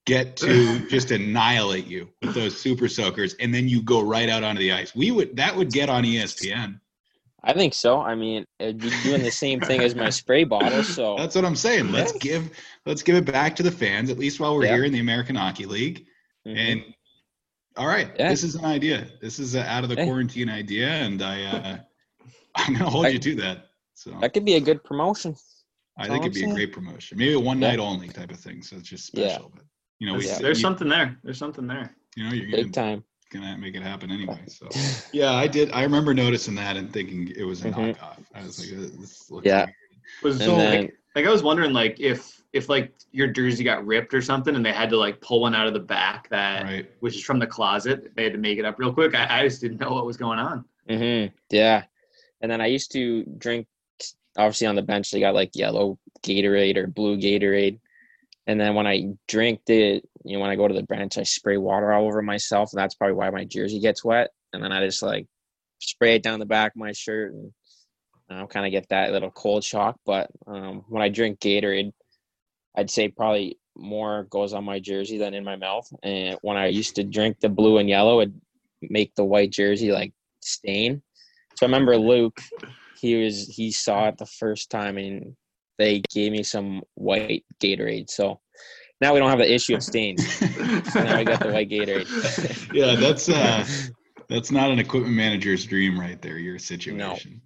[0.10, 4.44] get to just annihilate you with those super soakers, and then you go right out
[4.44, 4.94] onto the ice.
[4.96, 6.80] We would that would get on ESPN.
[7.42, 8.02] I think so.
[8.02, 10.84] I mean, it'd be doing the same thing as my spray bottle.
[10.84, 11.92] So That's what I'm saying.
[11.92, 12.20] Let's Yeah.
[12.20, 12.50] give
[12.86, 14.76] let's give it back to the fans, at least while we're Yeah.
[14.76, 16.06] here in the American Hockey League.
[16.46, 16.58] Mhm.
[16.58, 16.84] And
[17.78, 18.30] all right, Yeah.
[18.30, 19.08] this is an idea.
[19.22, 20.06] This is an out of the Hey.
[20.06, 21.78] quarantine idea, and I uh,
[22.56, 23.68] I'm gonna hold I- you to that.
[23.94, 25.36] So that could be a good promotion.
[25.98, 26.56] I think it'd be I'm a saying.
[26.56, 27.18] great promotion.
[27.18, 27.70] Maybe a one Yeah.
[27.70, 28.62] night only type of thing.
[28.64, 29.30] So it's just Yeah.
[29.30, 29.52] special.
[29.54, 29.64] But
[30.00, 31.18] you know, we There's, you, something there.
[31.24, 31.96] There's something there.
[32.16, 33.04] you know you're Big gonna, time.
[33.32, 34.40] gonna make it happen anyway.
[34.48, 34.68] So
[35.14, 35.72] yeah, I did.
[35.72, 37.96] I remember noticing that and thinking it was a Mhm.
[37.98, 38.18] knockoff.
[38.34, 39.66] I was like, uh, this looks Yeah.
[39.66, 39.74] weird.
[40.24, 43.86] Was so then- like, like I was wondering like if if like your jersey got
[43.86, 46.64] ripped or something and they had to like pull one out of the back that
[46.64, 46.90] right.
[47.00, 49.14] which is from the closet they had to make it up real quick.
[49.14, 50.66] I, I just didn't know what was going on.
[50.90, 51.84] hmm Yeah.
[52.42, 53.68] And then I used to drink,
[54.38, 57.80] obviously on the bench, they got like yellow Gatorade or blue Gatorade.
[58.50, 61.24] And then when I drink it, you know, when I go to the bench, I
[61.24, 62.72] spray water all over myself.
[62.74, 64.32] And that's probably why my jersey gets wet.
[64.54, 65.28] And then I just like
[65.78, 67.52] spray it down the back of my shirt and
[68.32, 70.00] um, kind of get that little cold shock.
[70.04, 71.92] But um, when I drink Gatorade,
[72.76, 75.88] I'd say probably more goes on my jersey than in my mouth.
[76.02, 78.42] And when I used to drink the blue and yellow, it'd
[78.82, 81.04] make the white jersey like stain.
[81.54, 82.42] So I remember Luke,
[83.00, 85.36] he was he saw it the first time and
[85.80, 88.12] they gave me some white Gatorade.
[88.12, 88.42] So
[89.02, 90.24] now we don't have the issue of stains.
[90.92, 92.70] So now we got the white Gatorade.
[92.74, 93.66] yeah, that's uh
[94.28, 97.42] that's not an equipment manager's dream right there, your situation.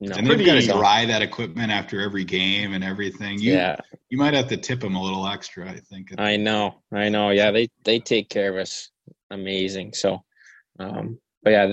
[0.00, 0.14] no.
[0.14, 3.40] and they've got to dry that equipment after every game and everything.
[3.40, 3.76] You yeah,
[4.10, 6.12] you might have to tip them a little extra, I think.
[6.18, 7.30] I know, I know.
[7.30, 8.90] Yeah, they they take care of us
[9.30, 9.94] amazing.
[9.94, 10.22] So,
[10.78, 11.72] um, but yeah,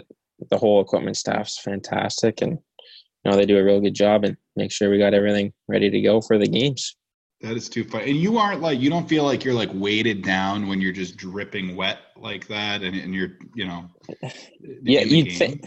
[0.49, 2.59] the whole equipment staff's fantastic, and
[3.26, 5.89] you know they do a real good job and make sure we got everything ready
[5.89, 6.95] to go for the games.
[7.41, 8.01] That is too fun.
[8.01, 11.17] And you aren't like you don't feel like you're like weighted down when you're just
[11.17, 13.89] dripping wet like that, and, and you're you know.
[14.82, 15.65] Yeah, you'd think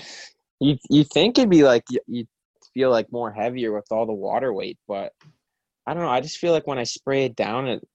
[0.61, 2.27] you you think it'd be like you you
[2.75, 5.13] feel like more heavier with all the water weight, but
[5.87, 6.09] I don't know.
[6.09, 7.87] I just feel like when I spray it down, it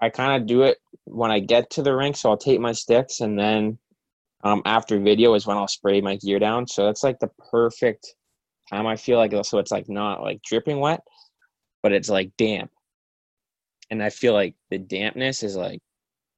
[0.00, 2.16] I kind of do it when I get to the rink.
[2.16, 3.78] So I'll take my sticks, and then
[4.42, 6.66] um, after video is when I'll spray my gear down.
[6.66, 8.15] So that's like the perfect
[8.70, 8.86] time.
[8.86, 11.00] I feel like so it's like not like dripping wet,
[11.82, 12.70] but it's like damp,
[13.90, 15.80] and I feel like the dampness is like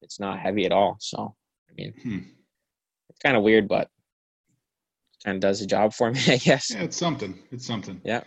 [0.03, 0.97] it's not heavy at all.
[1.01, 1.35] So
[1.71, 2.19] I mean Hmm.
[3.11, 3.89] it's kind of weird, but
[5.25, 6.71] kind of does the job for me, I guess.
[6.71, 7.39] Yeah, it's something.
[7.51, 8.01] It's something.
[8.05, 8.23] Yeah.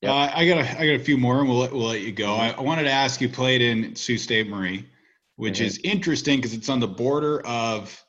[0.00, 0.12] Yeah.
[0.14, 2.10] Uh, I got a, I got a few more, and we'll let, we'll let you
[2.12, 2.34] go.
[2.34, 4.46] I, I wanted to ask you played in Sault Ste.
[4.48, 4.88] Marie,
[5.36, 5.64] which Mhm.
[5.66, 8.02] is interesting because it's on the border of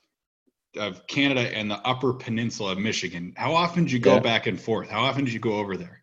[0.76, 3.32] of Canada and the Upper Peninsula of Michigan.
[3.36, 4.20] How often did you go Yeah.
[4.20, 4.88] back and forth?
[4.88, 6.02] How often did you go over there?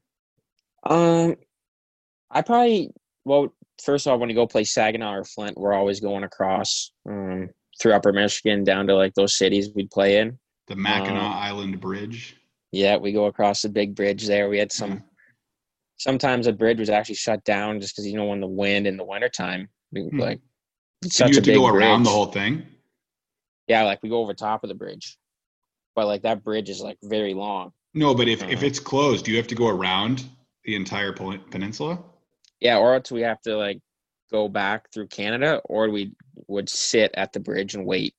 [0.84, 1.36] Um,
[2.30, 2.92] I probably
[3.24, 3.54] well,
[3.84, 7.50] first of all, when you go play Saginaw or Flint, we're always going across um,
[7.80, 10.40] through Upper Michigan down to like those cities we'd play in.
[10.68, 12.38] The Mackinac Um, Island Bridge.
[12.72, 14.50] Yeah, we go across the big bridge there.
[14.50, 14.92] We had some.
[14.92, 15.00] Yeah.
[15.98, 18.98] Sometimes the bridge was actually shut down just because you know when the wind in
[18.98, 20.20] the wintertime, we, Hmm.
[20.20, 20.40] like
[21.04, 22.66] such you have to go around the whole thing?
[23.72, 25.18] Yeah, like we go over top of the bridge,
[25.96, 27.72] but like that bridge is like very long.
[27.94, 28.66] No, but if, if Uh-huh.
[28.66, 30.26] it's closed, do you have to go around
[30.66, 32.04] the entire peninsula?
[32.60, 33.80] Yeah, or else we have to like
[34.30, 36.12] go back through Canada, or we
[36.50, 38.14] would sit at the bridge and wait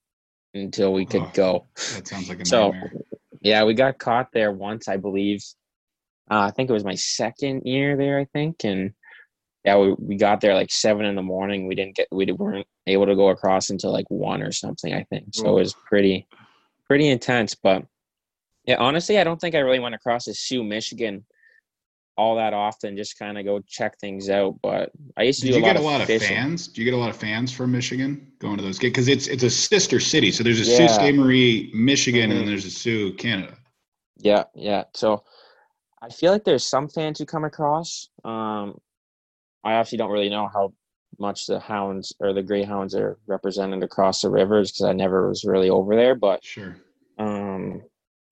[0.55, 1.31] until we could Oh.
[1.35, 1.67] go.
[1.97, 2.93] That sounds like a So, nightmare.
[3.43, 5.45] yeah, we got caught there once, I believe.
[6.31, 8.95] Uh, I think it was my second year there, I think, and
[9.65, 11.67] yeah, we, we got there like seven in the morning.
[11.67, 15.05] We didn't get we weren't able to go across until like one or something, I
[15.05, 15.27] think.
[15.33, 16.27] So it was pretty
[16.87, 17.85] pretty intense, but
[18.67, 21.25] Yeah, honestly, I don't think I really went across to Soo, Michigan,
[22.17, 22.97] all that often.
[22.97, 24.59] Just kind of go check things out.
[24.63, 26.29] But I used to Did do you a lot get a lot of fishing.
[26.37, 26.69] fans?
[26.69, 28.93] Do you get a lot of fans from Michigan going to those games?
[28.93, 30.31] Because it's it's a sister city.
[30.33, 30.87] So there's a Yeah.
[30.89, 31.15] Sault Ste.
[31.15, 32.37] Marie, Michigan, and Mhm.
[32.39, 33.57] then there's a Soo, Canada.
[34.19, 34.85] Yeah, yeah.
[34.95, 35.25] So
[36.01, 38.09] I feel like there's some fans who come across.
[38.25, 38.79] Um,
[39.65, 40.73] I actually don't really know how
[41.19, 45.45] much the hounds or the greyhounds are represented across the rivers because I never was
[45.45, 46.15] really over there.
[46.15, 46.77] But Sure.
[47.19, 47.83] um,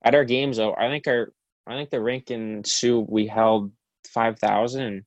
[0.03, 1.31] at our games, though, I think our
[1.67, 3.71] I think the rink in Soo we held
[4.07, 5.05] five thousand.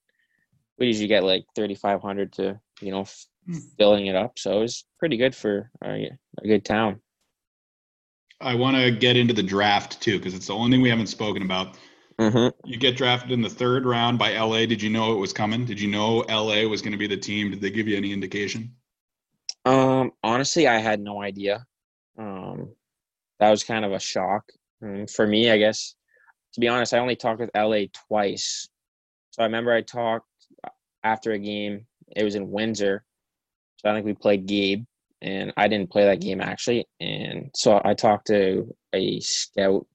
[0.79, 3.59] We usually get like thirty five hundred to you know f- Hmm.
[3.77, 6.11] filling it up, so it was pretty good for a,
[6.43, 7.01] a good town.
[8.41, 11.09] I want to get into the draft too because it's the only thing we haven't
[11.09, 11.77] spoken about.
[12.21, 12.69] Mm-hmm.
[12.69, 14.67] You get drafted in the third round by LA.
[14.67, 15.65] Did you know it was coming?
[15.65, 17.51] Did you know LA was going to be the team?
[17.51, 18.75] Did they give you any indication?
[19.65, 21.67] Um, honestly, I had no idea.
[22.19, 22.71] Um,
[23.41, 24.45] that was kind of a shock
[24.83, 25.95] um, for me, I guess.
[26.55, 28.69] To be honest, I only talked with LA twice.
[29.31, 30.29] So I remember I talked
[31.03, 31.87] after a game.
[32.15, 33.05] It was in Windsor.
[33.79, 34.85] So I think we played Gabe,
[35.21, 36.87] and I didn't play that game actually.
[37.01, 39.87] And so I talked to a scout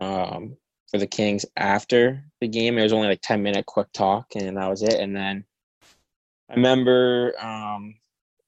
[0.00, 0.56] um,
[0.90, 2.78] for the Kings after the game.
[2.78, 5.00] It was only like ten minute quick talk, and that was it.
[5.00, 5.44] And then
[6.50, 7.96] I remember um,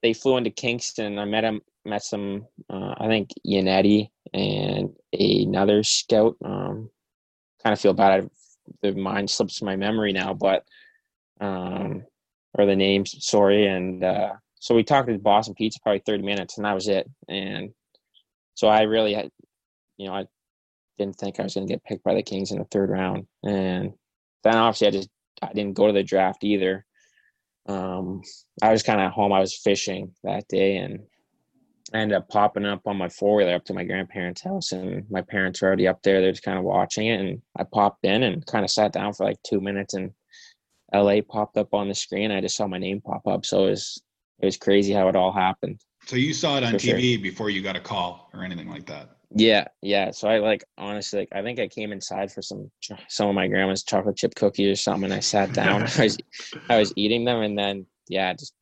[0.03, 1.19] they flew into Kingston.
[1.19, 6.37] I met him, met some, uh, I think Yannetti and another scout.
[6.45, 6.91] Um,
[7.63, 8.25] kind of feel bad.
[8.25, 8.29] I,
[8.83, 10.65] the mind slips my memory now, but
[11.41, 12.05] um,
[12.55, 13.67] or the names, sorry.
[13.67, 17.09] And uh, so we talked to Boston Pizza probably thirty minutes, and that was it.
[17.29, 17.71] And
[18.55, 19.31] so I really had,
[19.97, 20.27] you know, I
[20.99, 23.27] didn't think I was going to get picked by the Kings in the third round,
[23.43, 23.93] and
[24.45, 25.09] then obviously I just
[25.43, 26.85] I didn't go to the draft either
[27.69, 28.23] um,
[28.63, 29.33] I was kind of at home.
[29.33, 31.01] I was fishing that day, and
[31.93, 35.09] I ended up popping up on my four wheeler up to my grandparents' house, and
[35.11, 36.21] my parents were already up there.
[36.21, 39.13] They're just kind of watching it, and I popped in and kind of sat down
[39.13, 40.13] for like two minutes, and
[40.95, 42.33] LA popped up on the screen.
[42.33, 44.03] I just saw my name pop up, so it was
[44.41, 45.81] it was crazy how it all happened.
[46.07, 46.95] So you saw it on For sure.
[46.95, 49.18] TV before you got a call or anything like that.
[49.35, 50.11] Yeah, yeah.
[50.11, 52.71] So I like honestly, like I think I came inside for some
[53.09, 55.83] some of my grandma's chocolate chip cookies or something, and I sat down.
[55.99, 56.19] I was
[56.71, 58.55] I was eating them, and then yeah, just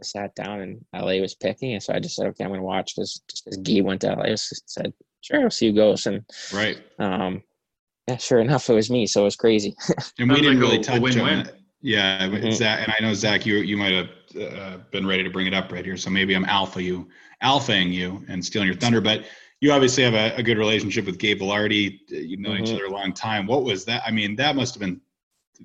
[0.00, 2.62] I sat down, and LA was picking, and so I just said, okay, I'm gonna
[2.62, 3.20] watch this.
[3.28, 6.24] Just as Guy went to LA, I just said, sure, I'll see who goes, and
[6.54, 6.78] Right.
[7.00, 7.42] um,
[8.06, 9.06] yeah, sure enough, it was me.
[9.08, 9.74] So it was crazy.
[10.18, 11.38] And we Sounds didn't like really a- a touch on win-win.
[11.40, 11.54] it.
[11.82, 12.52] Yeah, Mhm.
[12.52, 14.08] Zach, and I know Zach, you you might have
[14.40, 17.08] uh, been ready to bring it up right here, so maybe I'm alpha you,
[17.42, 19.00] alphaing you, and stealing your thunder.
[19.00, 19.24] But
[19.60, 22.00] you obviously have a, a good relationship with Gabe Vilardi.
[22.08, 22.76] You've known each Mhm.
[22.76, 23.46] other a long time.
[23.46, 24.02] What was that?
[24.06, 25.00] I mean, that must have been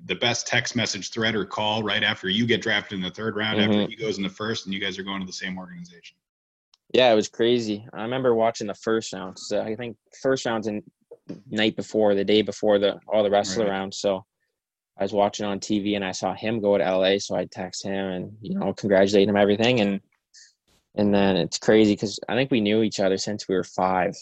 [0.04, 3.34] the best text message thread or call right after you get drafted in the third
[3.36, 3.88] round, after Mhm.
[3.88, 6.18] he goes in the first, and you guys are going to the same organization.
[6.92, 7.86] Yeah, it was crazy.
[7.94, 9.38] I remember watching the first round.
[9.38, 10.82] So I think first round's in
[11.50, 13.64] night before, the day before the all the rest of Right.
[13.64, 13.96] the rounds.
[13.96, 14.26] So
[14.98, 17.18] I was watching on TV and I saw him go to LA.
[17.18, 20.00] So I text him and you know congratulate him everything and
[20.96, 24.14] and then it's crazy because I think we knew each other since we were five.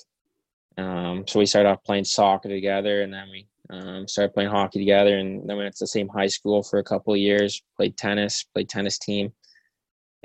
[0.76, 4.80] Um, so we started off playing soccer together and then we um, started playing hockey
[4.80, 7.62] together and then we went to the same high school for a couple of years.
[7.76, 9.32] Played tennis, played tennis team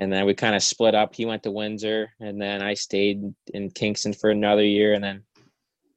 [0.00, 1.14] and then we kind of split up.
[1.14, 3.22] He went to Windsor, and then I stayed
[3.52, 5.22] in Kingston for another year, and then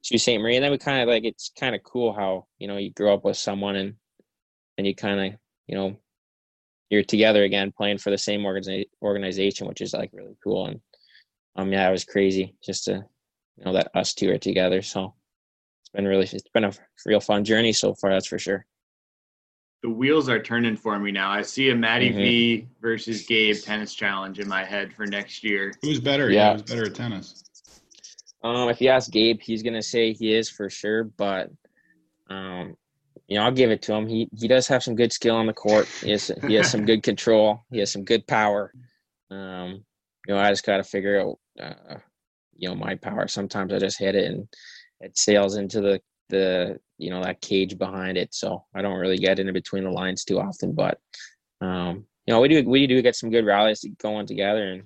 [0.04, 0.42] to St.
[0.42, 0.58] Marie.
[0.58, 3.14] And then we kind of like it's kind of cool how you know you grow
[3.14, 3.96] up with someone and
[4.78, 5.98] and you kind of you know
[6.94, 10.68] you're together again playing for the same organiza- organization, which is like really cool.
[10.68, 10.80] And
[11.56, 13.04] um yeah, it was crazy just to
[13.58, 14.82] you know that us two are together.
[14.84, 15.16] So
[15.82, 16.72] it's been really it's been a
[17.06, 18.12] real fun journey so far.
[18.12, 18.66] That's for sure.
[19.82, 21.30] The wheels are turning for me now.
[21.30, 22.16] I see a Matty Mhm.
[22.16, 25.74] V versus Gabe tennis challenge in my head for next year.
[25.82, 26.30] Who's better?
[26.32, 26.54] Yeah.
[26.54, 27.44] who's better at tennis?
[28.44, 31.50] Um, if you ask Gabe, he's gonna say he is for sure, but
[32.30, 32.76] um,
[33.28, 34.08] you know, I'll give it to him.
[34.08, 35.88] He he does have some good skill on the court.
[36.02, 37.62] He has he has some good control.
[37.72, 38.74] He has some good power.
[39.32, 39.84] Um,
[40.28, 41.98] you know, I just got to figure out, uh,
[42.56, 43.28] you know, my power.
[43.28, 44.48] Sometimes I just hit it and
[45.00, 48.34] it sails into the the you know that cage behind it.
[48.34, 50.74] So I don't really get in between the lines too often.
[50.74, 51.00] But
[51.62, 54.84] um, you know, we do we do get some good rallies going together, and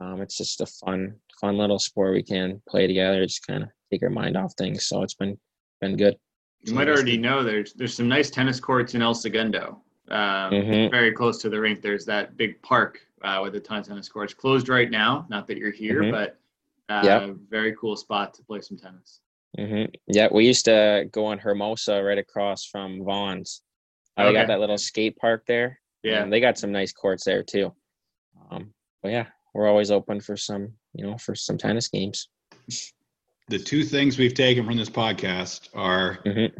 [0.00, 3.24] um, it's just a fun fun little sport we can play together.
[3.26, 4.86] Just kind of take our mind off things.
[4.86, 5.38] So it's been
[5.80, 6.16] been good.
[6.62, 9.80] You might already know there's there's some nice tennis courts in El Segundo.
[10.08, 10.90] Um, Mhm.
[10.90, 11.80] Very close to the rink.
[11.82, 14.34] There's that big park uh, with a ton of tennis courts.
[14.34, 15.26] Closed right now.
[15.30, 16.10] Not that you're here, Mhm.
[16.10, 16.36] but
[16.88, 17.36] uh, Yep.
[17.48, 19.20] very cool spot to play some tennis.
[19.56, 23.62] hmm Yeah, we used to go on Hermosa right across from Vaughn's.
[24.16, 25.80] Uh, They got that little skate park there.
[26.02, 26.22] Yeah.
[26.22, 27.74] and they got some nice courts there too.
[28.50, 32.28] Um, but yeah, we're always open for some, you know, for some tennis games.
[33.50, 36.52] the two things we've taken from this podcast are Mhm.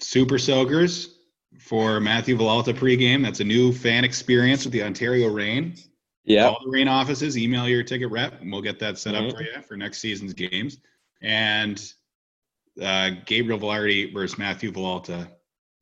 [0.00, 1.18] Super Soakers
[1.58, 3.22] for Matthew Villalta pregame.
[3.22, 5.74] That's a new fan experience with the Ontario Reign.
[6.24, 6.48] Yeah.
[6.48, 9.28] Call the Reign offices, email your ticket rep, and we'll get that set Mhm.
[9.30, 10.78] up for you for next season's games.
[11.22, 11.80] And
[12.80, 15.30] uh, Gabriel Vilardi versus Matthew Villalta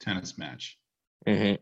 [0.00, 0.78] tennis match.
[1.26, 1.54] hmm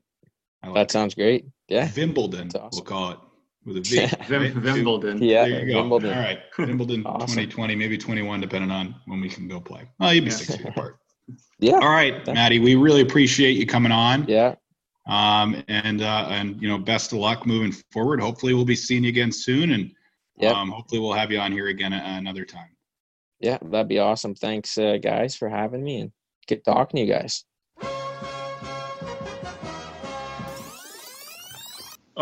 [0.65, 1.47] like That sounds great.
[1.69, 1.91] Yeah.
[1.97, 2.69] Wimbledon, awesome.
[2.73, 3.19] we'll call it
[3.65, 4.07] with a V.
[4.29, 5.23] Vim- Wimbledon.
[5.23, 5.47] Yeah.
[5.49, 5.81] There you go.
[5.81, 6.13] Wimbledon.
[6.15, 6.41] All right.
[6.59, 7.27] Wimbledon Awesome.
[7.29, 9.89] 2020, maybe 21, depending on when we can go play.
[10.01, 10.37] Oh, you'd be Yeah.
[10.37, 10.99] six feet apart.
[11.61, 11.75] Yeah.
[11.75, 14.27] All right, Maddie, we really appreciate you coming on.
[14.27, 14.57] Yeah.
[15.07, 18.21] Um, and uh, and you know, best of luck moving forward.
[18.21, 19.93] Hopefully, we'll be seeing you again soon, and
[20.39, 20.55] Yep.
[20.57, 22.71] um, hopefully, we'll have you on here again a- another time.
[23.39, 23.59] Yeah.
[23.63, 24.35] That'd be awesome.
[24.35, 26.13] Thanks, uh, guys, for having me and
[26.49, 27.45] good talking to you guys.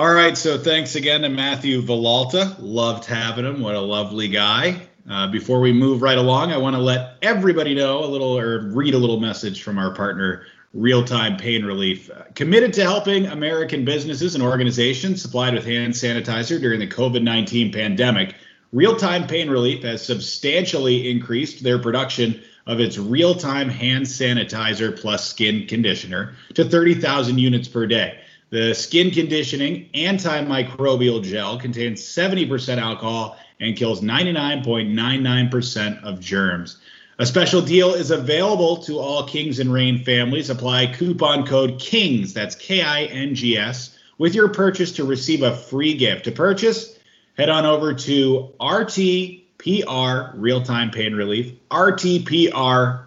[0.00, 2.56] All right, so thanks again to Matthew Villalta.
[2.58, 3.60] Loved having him.
[3.60, 4.80] What a lovely guy.
[5.06, 8.70] Uh, before we move right along, I want to let everybody know a little or
[8.70, 12.10] read a little message from our partner, Real Time Pain Relief.
[12.10, 17.22] Uh, committed to helping American businesses and organizations supplied with hand sanitizer during the COVID
[17.22, 18.36] 19 pandemic,
[18.72, 24.98] Real Time Pain Relief has substantially increased their production of its real time hand sanitizer
[24.98, 28.18] plus skin conditioner to 30,000 units per day.
[28.50, 36.78] The skin conditioning antimicrobial gel contains 70% alcohol and kills 99.99% of germs.
[37.20, 40.50] A special deal is available to all Kings and Reign families.
[40.50, 45.42] Apply coupon code KINGS, that's K I N G S, with your purchase to receive
[45.42, 46.24] a free gift.
[46.24, 46.98] To purchase,
[47.36, 53.04] head on over to RTPR, Real Time Pain Relief, RTPR.com.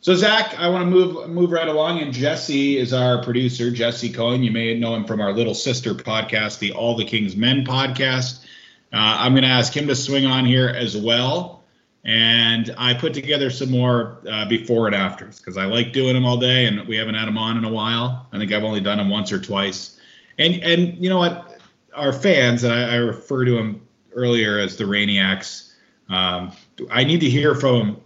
[0.00, 3.68] So Zach, I want to move move right along, and Jesse is our producer.
[3.72, 7.34] Jesse Cohen, you may know him from our little sister podcast, the All the Kings
[7.34, 8.44] Men podcast.
[8.92, 11.64] Uh, I'm going to ask him to swing on here as well,
[12.04, 16.24] and I put together some more uh, before and afters because I like doing them
[16.24, 18.28] all day, and we haven't had them on in a while.
[18.32, 19.98] I think I've only done them once or twice,
[20.38, 21.60] and and you know what,
[21.92, 23.80] our fans, and I, I refer to them
[24.14, 25.72] earlier as the Rainiacs.
[26.08, 26.52] Um,
[26.88, 28.00] I need to hear from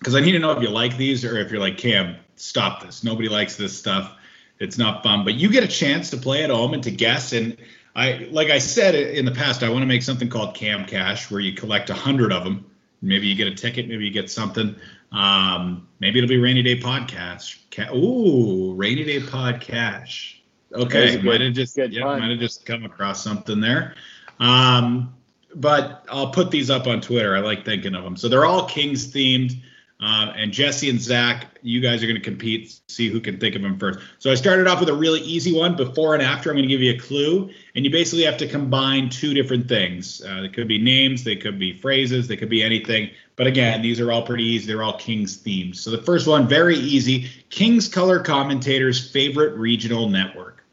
[0.00, 2.82] because I need to know if you like these or if you're like Cam, stop
[2.82, 3.04] this.
[3.04, 4.16] Nobody likes this stuff.
[4.58, 5.24] It's not fun.
[5.24, 7.32] But you get a chance to play at home and to guess.
[7.32, 7.56] And
[7.94, 11.30] I, like I said in the past, I want to make something called Cam Cash,
[11.30, 12.64] where you collect a hundred of them.
[13.02, 13.88] Maybe you get a ticket.
[13.88, 14.74] Maybe you get something.
[15.12, 17.56] Um, maybe it'll be rainy day podcast.
[17.70, 20.34] Ca- Ooh, rainy day podcast.
[20.72, 23.94] Okay, good- might have just yeah, might have just come across something there.
[24.38, 25.14] Um,
[25.54, 27.36] but I'll put these up on Twitter.
[27.36, 28.16] I like thinking of them.
[28.16, 29.60] So they're all Kings themed.
[30.00, 33.54] Um, and Jesse and Zach, you guys are going to compete, see who can think
[33.54, 33.98] of them first.
[34.18, 35.76] So I started off with a really easy one.
[35.76, 38.48] Before and after, I'm going to give you a clue, and you basically have to
[38.48, 40.22] combine two different things.
[40.24, 43.10] Uh, they could be names, they could be phrases, they could be anything.
[43.36, 44.66] But again, these are all pretty easy.
[44.66, 45.80] They're all Kings themes.
[45.80, 47.28] So the first one, very easy.
[47.50, 50.64] Kings color commentators' favorite regional network.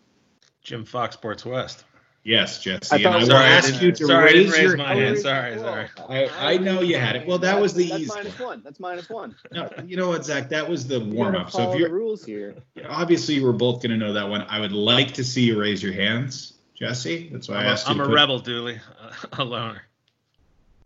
[0.63, 1.83] Jim Fox Sports West.
[2.23, 2.91] Yes, Jesse.
[2.91, 4.77] I and thought- I will Sorry, ask didn't- you to sorry, I raise raise your
[4.77, 4.99] my hand.
[4.99, 5.19] hand.
[5.19, 5.87] Sorry, sorry.
[6.09, 7.25] I, I know you had it.
[7.25, 8.11] Well, that was the That's easy.
[8.13, 8.61] minus one.
[8.65, 9.35] That's minus one.
[9.53, 10.49] No, you know what, Zach?
[10.49, 11.51] That was the You warm up.
[11.51, 12.55] So if you're rules here.
[12.89, 14.41] obviously we're both going to know that one.
[14.49, 17.29] I would like to see you raise your hands, Jesse.
[17.31, 17.93] That's why I I'm a, asked you.
[17.93, 18.79] I'm a put- rebel, Dooley.
[19.33, 19.81] A loner.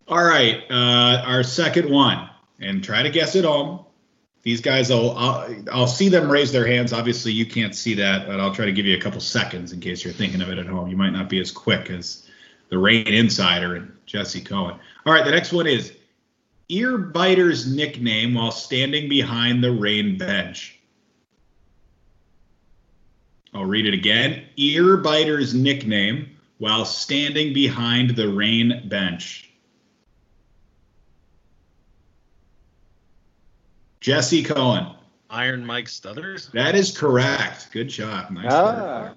[0.07, 2.29] All right, uh, our second one,
[2.59, 3.85] and try to guess it home.
[4.43, 6.93] These guys, will I'll, I'll see them raise their hands.
[6.93, 9.79] Obviously, you can't see that, but I'll try to give you a couple seconds in
[9.79, 10.87] case you're thinking of it at home.
[10.87, 12.27] You might not be as quick as
[12.69, 14.79] the Reign Insider and Jesse Cohen.
[15.05, 15.93] All right, the next one is
[16.69, 20.79] Earbiter's nickname while standing behind the Reign bench.
[23.53, 24.45] I'll read it again.
[24.57, 29.50] Earbiter's nickname while standing behind the Reign bench.
[34.01, 34.87] Jesse Cohen.
[35.29, 36.51] Iron Mike Stothers.
[36.51, 37.71] That is correct.
[37.71, 38.31] Good job.
[38.31, 39.13] Nice Ah.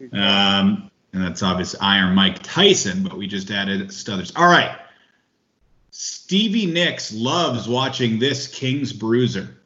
[0.00, 0.14] work.
[0.14, 4.32] Um, and that's obvious Iron Mike Tyson, but we just added Stothers.
[4.36, 4.78] All right.
[5.90, 9.56] Stevie Nicks loves watching this King's Bruiser.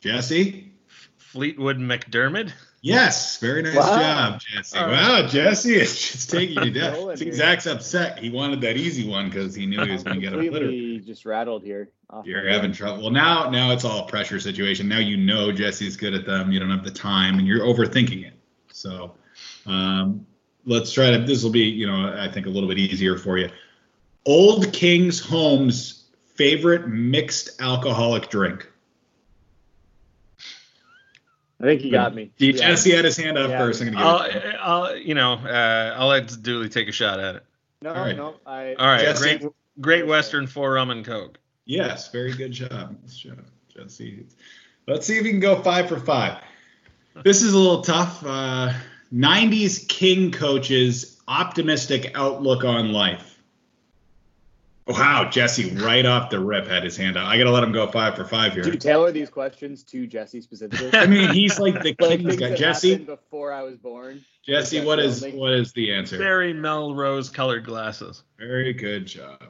[0.00, 0.72] Jesse?
[1.16, 2.52] Fleetwood MacDermid.
[2.80, 3.98] Yes, very nice Wow.
[3.98, 4.78] job, Jesse.
[4.78, 5.22] All right.
[5.22, 6.94] Wow, Jesse is just taking you down.
[6.94, 7.34] Rolling I think.
[7.34, 8.18] Zach's upset.
[8.18, 10.50] He wanted that easy one because he knew he was going to get a litter.
[10.50, 11.90] completely just rattled here.
[12.10, 13.02] off You're having trouble.
[13.02, 14.88] Well, now now it's all a pressure situation.
[14.88, 16.52] Now you know Jesse's good at them.
[16.52, 18.34] You don't have the time, and you're overthinking it.
[18.72, 19.14] So
[19.66, 20.24] um,
[20.64, 21.18] let's try to.
[21.24, 23.50] This will be, you know, I think a little bit easier for you.
[24.24, 26.04] Old King's Home's
[26.36, 28.70] favorite mixed alcoholic drink.
[31.60, 32.30] I think he got me.
[32.38, 32.68] Yeah, Yeah.
[32.68, 33.58] Jesse had his hand up Yeah.
[33.58, 33.80] first.
[33.82, 34.40] I'm gonna I'll, give it.
[34.42, 34.56] to him.
[34.60, 37.44] I'll, you know, uh, I'll let Dooley take a shot at it.
[37.82, 38.16] No, All right.
[38.16, 38.74] no, I.
[38.74, 39.38] All right, Jesse.
[39.38, 41.38] great, Great Western for rum and coke.
[41.64, 42.96] Yes, very good job.
[43.08, 44.26] Job, Jesse.
[44.86, 46.38] Let's see if you can go five for five.
[47.24, 48.24] This is a little tough.
[48.24, 48.72] Uh,
[49.12, 53.37] 90s King coaches optimistic outlook on life.
[54.88, 57.26] Wow, Jesse, right off the rip, had his hand out.
[57.26, 58.62] I gotta let him go five for five here.
[58.62, 58.80] Do you here.
[58.80, 60.90] tailor these questions to Jesse specifically?
[60.98, 62.54] I mean, he's like the like king's guy.
[62.54, 64.24] Jesse, before I was born.
[64.46, 66.18] Jesse, what is what is the answer?
[66.18, 68.22] Barry Melrose colored glasses.
[68.38, 69.42] Very good job.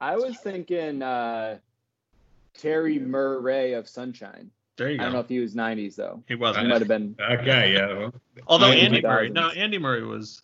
[0.00, 1.58] I was thinking uh,
[2.54, 4.52] Terry Murray of Sunshine.
[4.76, 5.02] There you go.
[5.02, 6.22] I don't know if he was 90s though.
[6.28, 6.66] He He wasn't.
[6.66, 7.16] I might have been.
[7.20, 7.98] Okay, yeah.
[7.98, 8.14] well,
[8.46, 9.02] Although Andy 2000s.
[9.02, 10.42] Murray, no, Andy Murray was.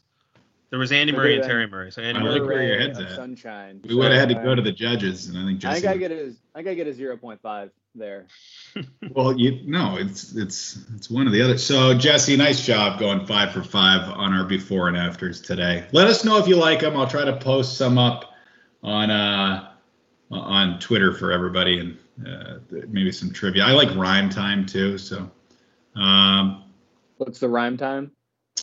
[0.70, 1.50] There was Andy Could Murray and then.
[1.50, 1.92] Terry Murray.
[1.92, 2.40] So Andy I Murray.
[2.40, 3.12] like where your head's at.
[3.14, 3.80] Sunshine.
[3.86, 5.68] We would have had to go to the judges, and I think Jesse.
[5.68, 5.86] I Jesse.
[5.86, 8.26] think I get a, I think I get a 0.5 there.
[9.10, 11.58] Well, you no, it's it's it's one or the other.
[11.58, 15.86] So Jesse, nice job going five for five on our before and afters today.
[15.92, 16.96] Let us know if you like them.
[16.96, 18.32] I'll try to post some up
[18.82, 19.70] on uh
[20.32, 22.58] on Twitter for everybody and uh,
[22.88, 23.62] maybe some trivia.
[23.64, 24.98] I like rhyme time too.
[24.98, 25.30] So
[25.94, 26.64] um,
[27.18, 28.10] What's the rhyme time?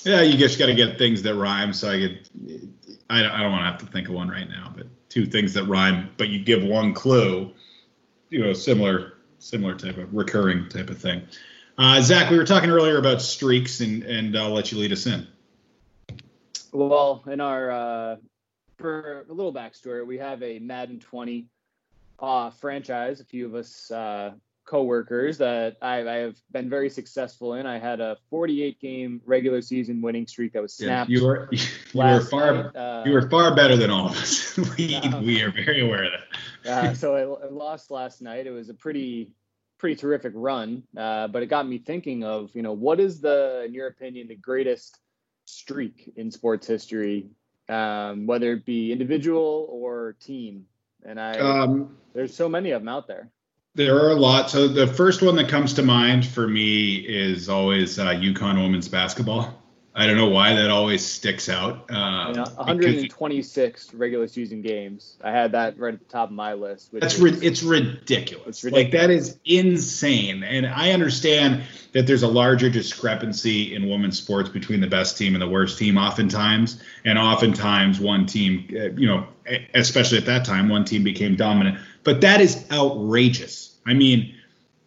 [0.04, 1.74] Yeah, you just got to get things that rhyme.
[1.74, 2.30] So I could
[3.10, 5.26] I don't, I don't want to have to think of one right now, but two
[5.26, 7.54] things that rhyme, but you give one clue.
[8.30, 11.24] You know, similar similar type of recurring type of thing.
[11.78, 15.06] Uh, Zach, we were talking earlier about streaks, and and I'll let you lead us
[15.06, 15.28] in.
[16.72, 18.16] Well, in our uh,
[18.78, 21.48] for a little backstory, we have a Madden 20
[22.20, 23.20] uh, franchise.
[23.20, 24.32] A few of us uh,
[24.72, 27.66] co-workers that I, I have been very successful in.
[27.66, 31.10] I had a 48 game regular season winning streak that was snapped.
[31.10, 31.60] you were you
[31.94, 34.58] were far uh, you were far better than all of us.
[34.78, 35.20] we Yeah.
[35.20, 36.12] we are very aware of
[36.64, 36.72] that.
[36.72, 38.48] uh, so I, I lost last night.
[38.48, 39.34] It was a pretty
[39.78, 43.64] pretty terrific run, uh, but it got me thinking of you know what is the
[43.66, 45.00] in your opinion the greatest
[45.44, 47.30] streak in sports history,
[47.68, 50.66] um, whether it be individual or team.
[51.04, 53.30] And I Um, there's so many of them out there.
[53.74, 54.50] There are a lot.
[54.50, 58.90] So the first one that comes to mind for me is always uh, UConn women's
[58.90, 59.58] basketball.
[59.94, 61.92] I don't know why that always sticks out.
[61.92, 65.18] Uh, You know, because 126 regular season games.
[65.22, 66.92] I had that right at the top of my list.
[66.94, 68.64] That's is- ri- it's ridiculous.
[68.64, 70.44] It's Like that is insane.
[70.44, 75.34] And I understand that there's a larger discrepancy in women's sports between the best team
[75.36, 76.82] and the worst team oftentimes.
[77.04, 79.28] And oftentimes one team, uh, you know,
[79.74, 81.80] especially at that time, one team became dominant.
[82.04, 83.78] But that is outrageous.
[83.86, 84.36] I mean,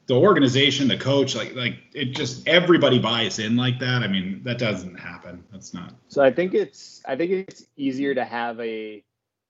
[0.07, 4.03] the organization, the coach, like like it just everybody buys in like that.
[4.03, 5.45] I mean, that doesn't happen.
[5.51, 5.95] That's not.
[6.09, 9.03] So I think it's I think it's easier to have a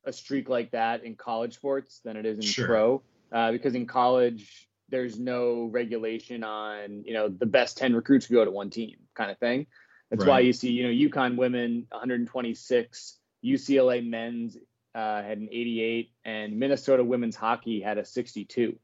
[0.05, 2.67] a streak like that in college sports than it is in Sure.
[2.67, 3.03] pro,
[3.33, 8.45] uh, because in college there's no regulation on you know the best ten recruits go
[8.45, 9.67] to one team kind of thing.
[10.11, 14.57] That's why you see you know UConn women 126, UCLA men's
[14.95, 18.79] uh, had an 88, and Minnesota women's hockey had a 62.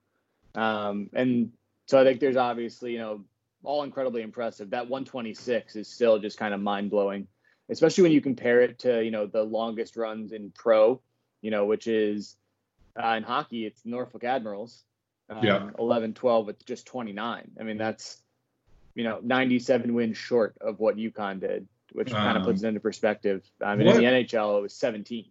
[0.54, 1.52] Um, and
[1.86, 3.24] so I think there's obviously you know
[3.62, 4.70] all incredibly impressive.
[4.70, 7.28] That 126 is still just kind of mind blowing,
[7.68, 11.00] especially when you compare it to you know the longest runs in pro,
[11.42, 12.36] you know, which is
[13.02, 14.82] uh, in hockey it's Norfolk Admirals,
[15.28, 15.70] um, Yeah.
[15.78, 17.50] 11 12 with just 29.
[17.58, 18.20] I mean that's
[18.96, 22.68] you know 97 wins short of what UConn did, which kind of Um, puts it
[22.68, 23.48] into perspective.
[23.62, 25.26] I mean what- in the NHL it was 17.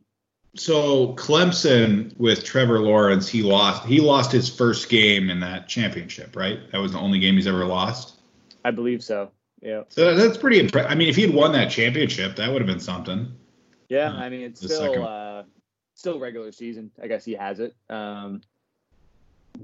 [0.56, 3.86] So Clemson with Trevor Lawrence, he lost.
[3.86, 6.60] He lost his first game in that championship, right?
[6.72, 8.20] That was the only game he's ever lost.
[8.66, 9.32] I believe so.
[9.62, 9.84] Yeah.
[9.90, 10.90] So that's pretty impressive.
[10.90, 13.32] I mean, if he had won that championship, that would have been something.
[13.90, 15.44] Yeah, Uh, I mean it's still uh,
[15.96, 16.92] still regular season.
[17.02, 17.76] I guess he has it.
[17.90, 18.42] Um,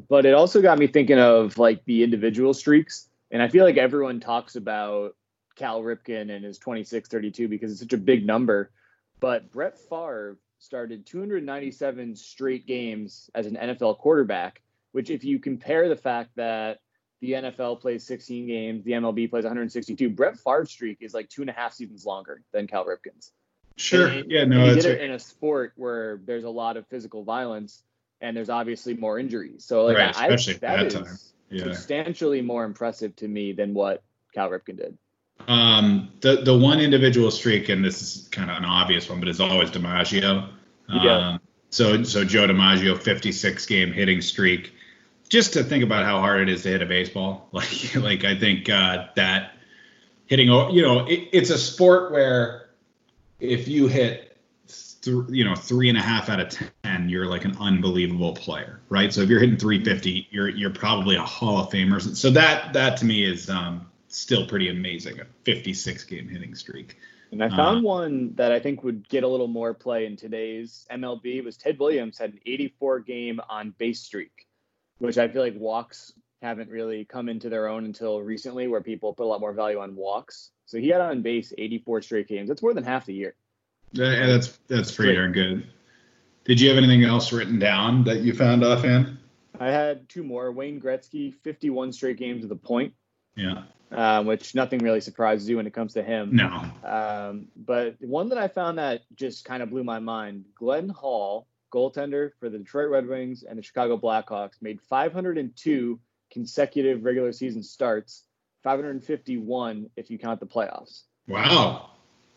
[0.10, 3.78] but it also got me thinking of like the individual streaks, and I feel like
[3.78, 5.16] everyone talks about
[5.56, 8.72] Cal Ripken and his 26-32 because it's such a big number.
[9.20, 15.90] But Brett Favre started 297 straight games as an NFL quarterback, which if you compare
[15.90, 16.80] the fact that
[17.22, 21.42] the NFL plays 16 games, the MLB plays 162, Brett Favre's streak is like two
[21.42, 23.32] and a half seasons longer than Cal Ripken's.
[23.78, 24.08] Sure.
[24.08, 24.42] And- yeah.
[24.42, 24.64] and No.
[24.66, 25.02] he That's did right.
[25.02, 27.84] it in a sport where there's a lot of physical violence
[28.22, 29.66] and there's obviously more injuries.
[29.66, 31.18] So like Right, I, especially at that that is time.
[31.50, 31.64] Yeah.
[31.64, 34.04] substantially more impressive to me than what
[34.34, 34.98] Cal Ripken did.
[35.48, 39.30] Um, the the one individual streak, and this is kind of an obvious one, but
[39.30, 40.50] it's always DiMaggio.
[40.90, 41.30] Yeah.
[41.30, 44.74] Um, so so Joe DiMaggio, 56 game hitting streak.
[45.28, 48.38] Just to think about how hard it is to hit a baseball, like like I
[48.38, 49.54] think uh, that
[50.26, 52.70] hitting, you know, it, it's a sport where
[53.40, 54.38] if you hit,
[55.02, 58.80] th- you know, three and a half out of ten, you're like an unbelievable player,
[58.90, 59.14] right?
[59.14, 62.02] So if you're hitting 350, you're you're probably a Hall of Famer.
[62.16, 65.20] So that that to me is um, still pretty amazing.
[65.20, 66.98] A 56 game hitting streak.
[67.32, 70.16] And I uh, found one that I think would get a little more play in
[70.16, 74.48] today's MLB was Ted Williams had an 84 game on base streak,
[75.00, 79.14] which I feel like walks haven't really come into their own until recently, where people
[79.14, 80.52] put a lot more value on walks.
[80.66, 82.48] So he had on base 84 straight games.
[82.48, 83.36] That's more than half the year.
[83.92, 85.68] Yeah, that's that's pretty darn good.
[86.44, 89.18] Did you have anything else written down that you found offhand?
[89.60, 90.52] I had two more.
[90.52, 92.94] Wayne Gretzky, 51 straight games with the point.
[93.36, 93.64] Yeah.
[93.92, 96.36] Um, which nothing really surprises you when it comes to him.
[96.36, 96.66] No.
[96.84, 101.48] Um, but one that I found that just kind of blew my mind Glenn Hall,
[101.72, 106.00] goaltender for the Detroit Red Wings and the Chicago Blackhawks, made 502
[106.32, 108.24] consecutive regular season starts,
[108.64, 111.04] 551 if you count the playoffs.
[111.28, 111.92] Wow.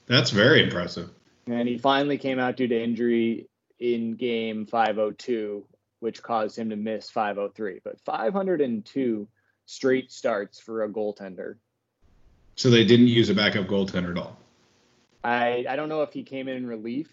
[0.06, 1.10] That's very impressive.
[1.46, 5.64] And he finally came out due to injury in game 502,
[6.00, 7.80] which caused him to miss 503.
[7.84, 9.28] But 502
[9.68, 11.56] straight starts for a goaltender.
[12.56, 14.36] So they didn't use a backup goaltender at all.
[15.22, 17.08] I I don't know if he came in relief,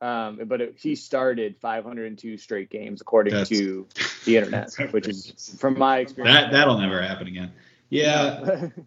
[0.00, 3.86] um, but it, he started 502 straight games according That's- to
[4.24, 6.36] the internet, which is from my experience.
[6.36, 7.52] That that'll never happen again.
[7.90, 8.68] Yeah.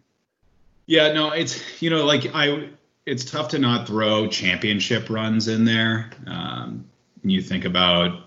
[0.84, 2.70] Yeah, no, it's you know like I
[3.06, 6.10] it's tough to not throw championship runs in there.
[6.26, 6.86] Um,
[7.22, 8.24] when you think about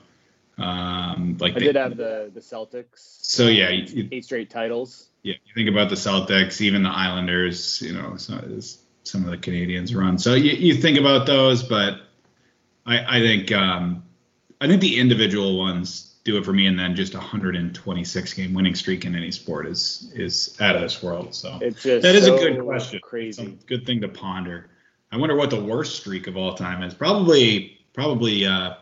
[0.57, 2.87] um, like I did have the the Celtics.
[3.21, 5.09] So, yeah, eight, you- eight straight titles.
[5.23, 9.29] yeah, you think about the Celtics, even the Islanders, you know, so it's- some of
[9.29, 10.17] the Canadiens run.
[10.17, 12.01] So you, you think about those, but
[12.87, 14.03] I, I think um,
[14.59, 18.53] I think the individual ones do it for me, and then just a 126 game
[18.55, 21.35] winning streak in any sport is is out of this world.
[21.35, 22.99] So It's just that is so a good question.
[23.03, 23.43] Crazy.
[23.43, 24.69] Some good thing to ponder.
[25.11, 26.95] I wonder what the worst streak of all time is.
[26.95, 28.73] Probably probably uh,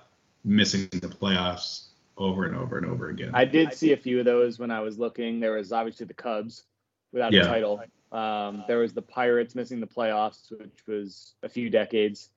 [0.43, 1.87] missing the playoffs
[2.17, 3.31] over and over and over again.
[3.33, 5.39] I did see a few of those when I was looking.
[5.39, 6.63] There was obviously the Cubs
[7.11, 7.41] without Yeah.
[7.43, 7.81] a title.
[8.11, 12.29] Um, there was the Pirates missing the playoffs, which was a few decades.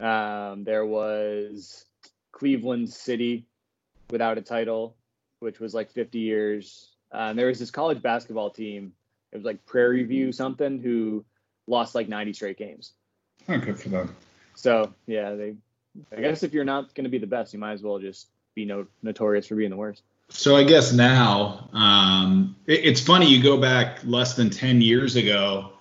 [0.00, 1.84] Um, there was
[2.32, 3.46] Cleveland City
[4.10, 4.96] without a title,
[5.40, 6.90] which was like 50 years.
[7.12, 8.92] And there was this college basketball team.
[9.32, 11.24] It was like Prairie View something who
[11.68, 12.92] lost like 90 straight games.
[13.48, 14.16] oh, good for them.
[14.54, 15.54] So yeah, they.
[16.16, 18.28] I guess if you're not going to be the best, you might as well just
[18.54, 20.02] be no, notorious for being the worst.
[20.28, 23.26] So I guess now um, it- it's funny.
[23.28, 25.72] You go back less than ten years ago,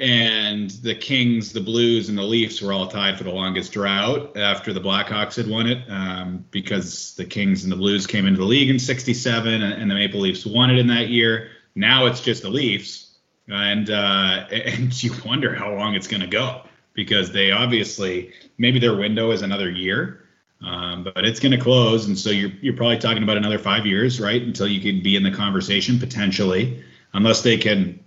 [0.00, 4.36] and the Kings, the Blues, and the Leafs were all tied for the longest drought
[4.36, 8.38] after the Blackhawks had won it, um, because the Kings and the Blues came into
[8.38, 11.50] the league in '67, and, and the Maple Leafs won it in that year.
[11.74, 13.16] Now it's just the Leafs,
[13.48, 16.62] and uh, and you wonder how long it's going to go
[16.98, 20.24] because they obviously maybe their window is another year.
[20.60, 23.86] Um, but it's going to close, and so you're you're probably talking about another five
[23.86, 26.82] years, right, until you can be in the conversation potentially,
[27.12, 28.00] unless they can,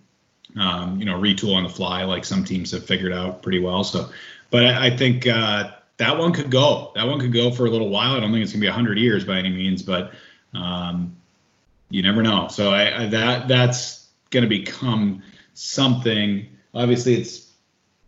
[0.60, 3.86] um, you know, retool on the fly like some teams have figured out pretty well.
[3.86, 4.10] So,
[4.50, 6.92] but I, I think uh, that one could go.
[6.96, 8.18] That one could go for a little while.
[8.18, 10.12] I don't think it's going to be hundred years by any means, but
[10.54, 11.16] um,
[11.90, 12.50] you never know.
[12.50, 15.24] So I, I that that's going to become
[15.54, 16.50] something.
[16.74, 17.51] Obviously, it's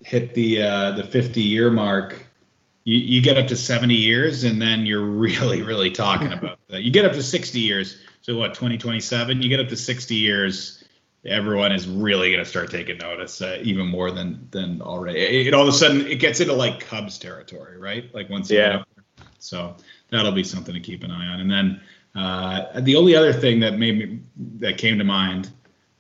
[0.04, 2.26] hit the uh, the 50 year mark
[2.84, 6.84] you, you get up to 70 years and then you're really really talking about that.
[6.84, 7.98] You get up to 60 years.
[8.22, 10.84] So what 2027 you get up to 60 years
[11.26, 15.20] everyone is really going to start taking notice uh, even more than than already.
[15.20, 18.14] It, it all of a sudden it gets into like cubs territory right?
[18.14, 18.84] Like once you get Yeah.
[19.40, 19.76] so
[20.10, 21.40] that'll be something to keep an eye on.
[21.40, 21.82] And then
[22.16, 24.20] uh, the only other thing that made me
[24.60, 25.50] that came to mind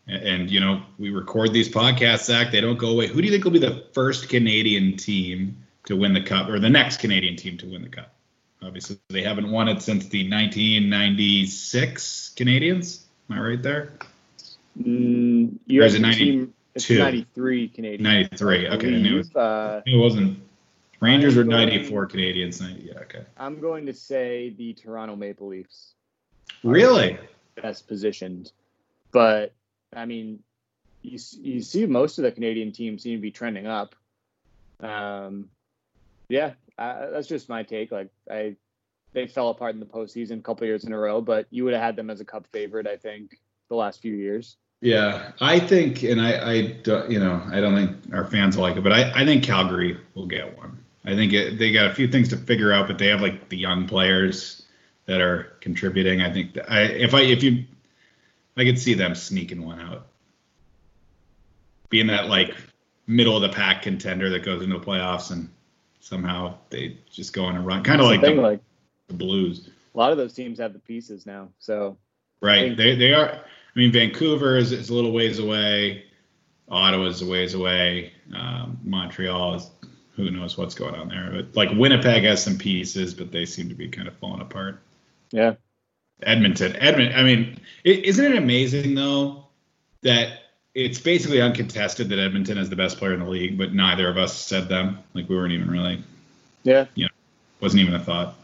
[0.08, 3.26] and, and you know we record these podcasts zach they don't go away who do
[3.28, 6.98] you think will be the first canadian team to win the cup or the next
[6.98, 8.14] Canadian team to win the cup.
[8.62, 13.02] Obviously, they haven't won it since the 1996 Canadiens.
[13.30, 13.92] Am I right there?
[14.80, 16.54] Mm, you Or have is it the team.
[16.74, 17.04] It's 92?
[17.04, 18.04] 93 Canadian.
[18.04, 18.68] 93.
[18.70, 19.36] Okay, I knew it.
[19.36, 20.40] Uh, It wasn't.
[21.02, 22.62] Rangers were 94 Canadiens.
[22.82, 23.26] Yeah, okay.
[23.38, 25.96] I'm going to say the Toronto Maple Leafs
[26.64, 27.18] Really?
[27.62, 28.54] best positioned,
[29.12, 29.52] but
[29.96, 30.40] I mean,
[31.02, 33.96] you you see most of the Canadian teams seem to be trending up.
[34.80, 35.50] Um,
[36.30, 37.92] yeah, uh, that's just my take.
[37.92, 38.56] Like I,
[39.14, 41.74] they fell apart in the postseason a couple years in a row, but you would
[41.74, 43.40] have had them as a cup favorite, I think,
[43.70, 44.58] the last few years.
[44.82, 46.54] Yeah, I think, and I, I,
[47.08, 49.98] you know, I don't think our fans will like it, but I, I think Calgary
[50.14, 50.78] will get one.
[51.06, 53.48] I think it, they got a few things to figure out, but they have like
[53.48, 54.66] the young players
[55.06, 56.22] that are contributing.
[56.22, 57.64] I think I, if I, if you,
[58.56, 60.08] I could see them sneaking one out,
[61.90, 62.56] being that like
[63.08, 65.50] middle of the pack contender that goes into the playoffs and
[66.00, 68.62] somehow they just go on a run, kind of like the like
[69.08, 69.70] the Blues.
[69.94, 71.50] a lot of those teams have the pieces now.
[71.60, 71.98] So
[72.44, 72.76] Right.
[72.76, 73.30] They they are.
[73.30, 76.04] I mean, Vancouver is, is a little ways away.
[76.70, 78.12] Ottawa's a ways away.
[78.36, 79.72] Um, Montreal is
[80.18, 81.32] who knows what's going on there.
[81.32, 84.82] But like Winnipeg has some pieces, but they seem to be kind of falling apart.
[85.32, 85.56] Yeah.
[86.26, 87.18] Edmonton, Edmonton.
[87.18, 89.46] I mean, is isn't it amazing though
[90.02, 90.40] that
[90.74, 94.18] it's basically uncontested that Edmonton is the best player in the league, but neither of
[94.18, 95.00] us said them.
[95.14, 96.04] Like we weren't even really,
[96.64, 96.86] Yeah.
[96.96, 97.08] Yeah.
[97.60, 98.36] Wasn't even a thought.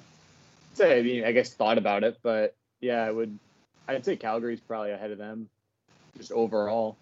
[0.76, 3.38] Say, I mean, I guess thought about it, but yeah, I would.
[3.88, 5.49] I'd say Calgary's probably ahead of them,
[6.18, 6.95] just overall.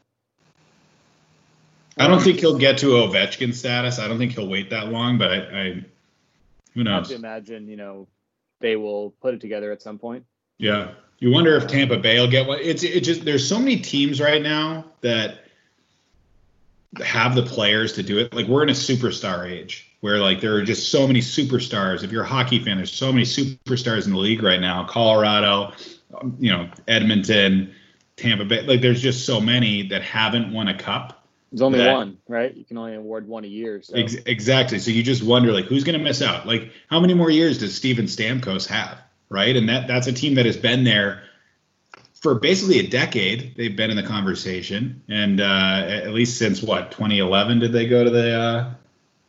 [2.00, 4.00] I don't think he'll get to Ovechkin status.
[4.00, 5.86] I don't think he'll wait that long, but I, I
[6.74, 7.10] who I have knows?
[7.10, 8.08] to imagine, you know,
[8.60, 10.26] they will put it together at some point.
[10.58, 10.92] Yeah.
[11.20, 12.60] You wonder if Tampa Bay will get one.
[12.62, 15.40] It's it just there's so many teams right now that
[17.04, 18.34] have the players to do it.
[18.34, 22.04] Like we're in a superstar age where like there are just so many superstars.
[22.04, 24.86] If you're a hockey fan, there's so many superstars in the league right now.
[24.86, 25.74] Colorado,
[26.40, 27.74] you know, Edmonton,
[28.16, 28.62] Tampa Bay.
[28.62, 31.28] Like there's just so many that haven't won a cup.
[31.52, 32.56] There's only That- one, right?
[32.56, 33.82] You can only award one a year.
[33.82, 34.80] So Ex- exactly.
[34.80, 36.46] So you just wonder like who's going to miss out?
[36.46, 39.00] Like how many more years does Steven Stamkos have?
[39.30, 39.56] Right?
[39.56, 41.24] And that that's a team that has been there
[42.22, 43.56] for basically a decade.
[43.56, 48.04] They've been in the conversation, and uh, at least since what 2011 did they go
[48.04, 48.74] to the uh,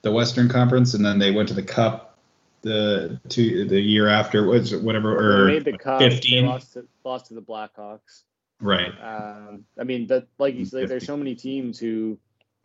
[0.02, 2.08] the Western Conference, and then they went to the Cup
[2.62, 6.00] the two the year after was whatever they or made the cup.
[6.00, 6.46] They 15.
[6.46, 8.22] lost to, lost to the Blackhawks.
[8.60, 8.92] right.
[9.00, 12.18] Um, I mean, that like you said, there's so many teams who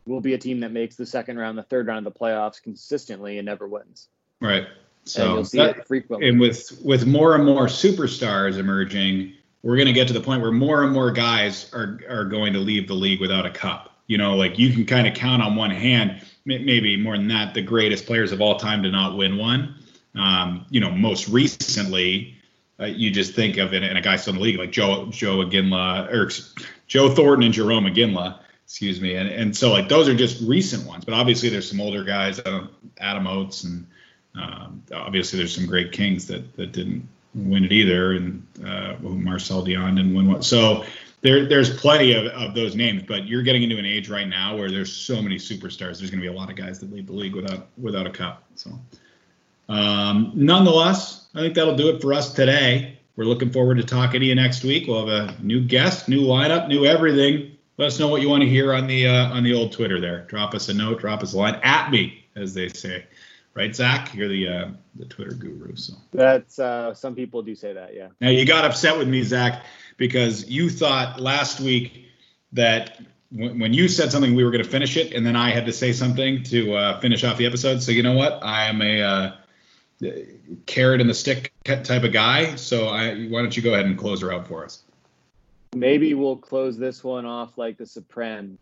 [0.05, 2.61] will be a team that makes the second round, the third round of the playoffs
[2.61, 4.09] consistently and never wins.
[4.41, 4.67] Right.
[5.03, 6.29] And So you'll see that- it frequently.
[6.29, 10.41] and with with more and more superstars emerging, we're going to get to the point
[10.41, 13.89] where more and more guys are are going to leave the league without a cup.
[14.07, 17.53] You know, like you can kind of count on one hand, maybe more than that,
[17.53, 19.75] the greatest players of all time to not win one.
[20.15, 22.35] Um, you know, most recently,
[22.79, 25.07] uh, you just think of it, and a guy still in the league like Joe
[25.09, 26.29] Joe Iginla or
[26.87, 28.39] Joe Thornton and Jarome Iginla.
[28.65, 31.79] Excuse me, and and so like those are just recent ones, but obviously there's some
[31.81, 32.67] older guys, uh,
[32.99, 33.87] Adam Oates and
[34.35, 39.63] um, obviously, there's some great Kings that that didn't win it either, and uh, Marcel
[39.63, 40.43] Dionne didn't win one.
[40.43, 40.85] So
[41.21, 44.55] there there's plenty of, of those names, but you're getting into an age right now
[44.55, 45.99] where there's so many superstars.
[45.99, 48.11] There's going to be a lot of guys that leave the league without without a
[48.11, 48.43] cup.
[48.55, 48.71] So,
[49.69, 52.99] um, nonetheless, I think that'll do it for us today.
[53.15, 54.87] We're looking forward to talking to you next week.
[54.87, 57.55] We'll have a new guest, new lineup, new everything.
[57.77, 60.01] Let us know what you want to hear on the uh, on the old Twitter
[60.01, 60.25] there.
[60.27, 63.05] Drop us a note, drop us a line at me, as they say.
[63.55, 64.15] Right, Zach?
[64.15, 65.75] You're the uh, the Twitter guru.
[65.75, 68.07] So That's uh, some people do say that, yeah.
[68.19, 69.63] now you got upset with me, Zach,
[69.97, 72.07] because you thought last week
[72.53, 72.99] that
[73.29, 75.65] when, when you said something, we were going to finish it, and then I had
[75.67, 77.81] to say something to uh, finish off the episode.
[77.83, 78.39] So you know what?
[78.43, 79.31] I am a uh,
[80.65, 82.55] carrot and the stick type of guy.
[82.55, 84.83] So I, why don't you go ahead and close her out for us?
[85.75, 88.57] Maybe we'll close this one off like the Soprano.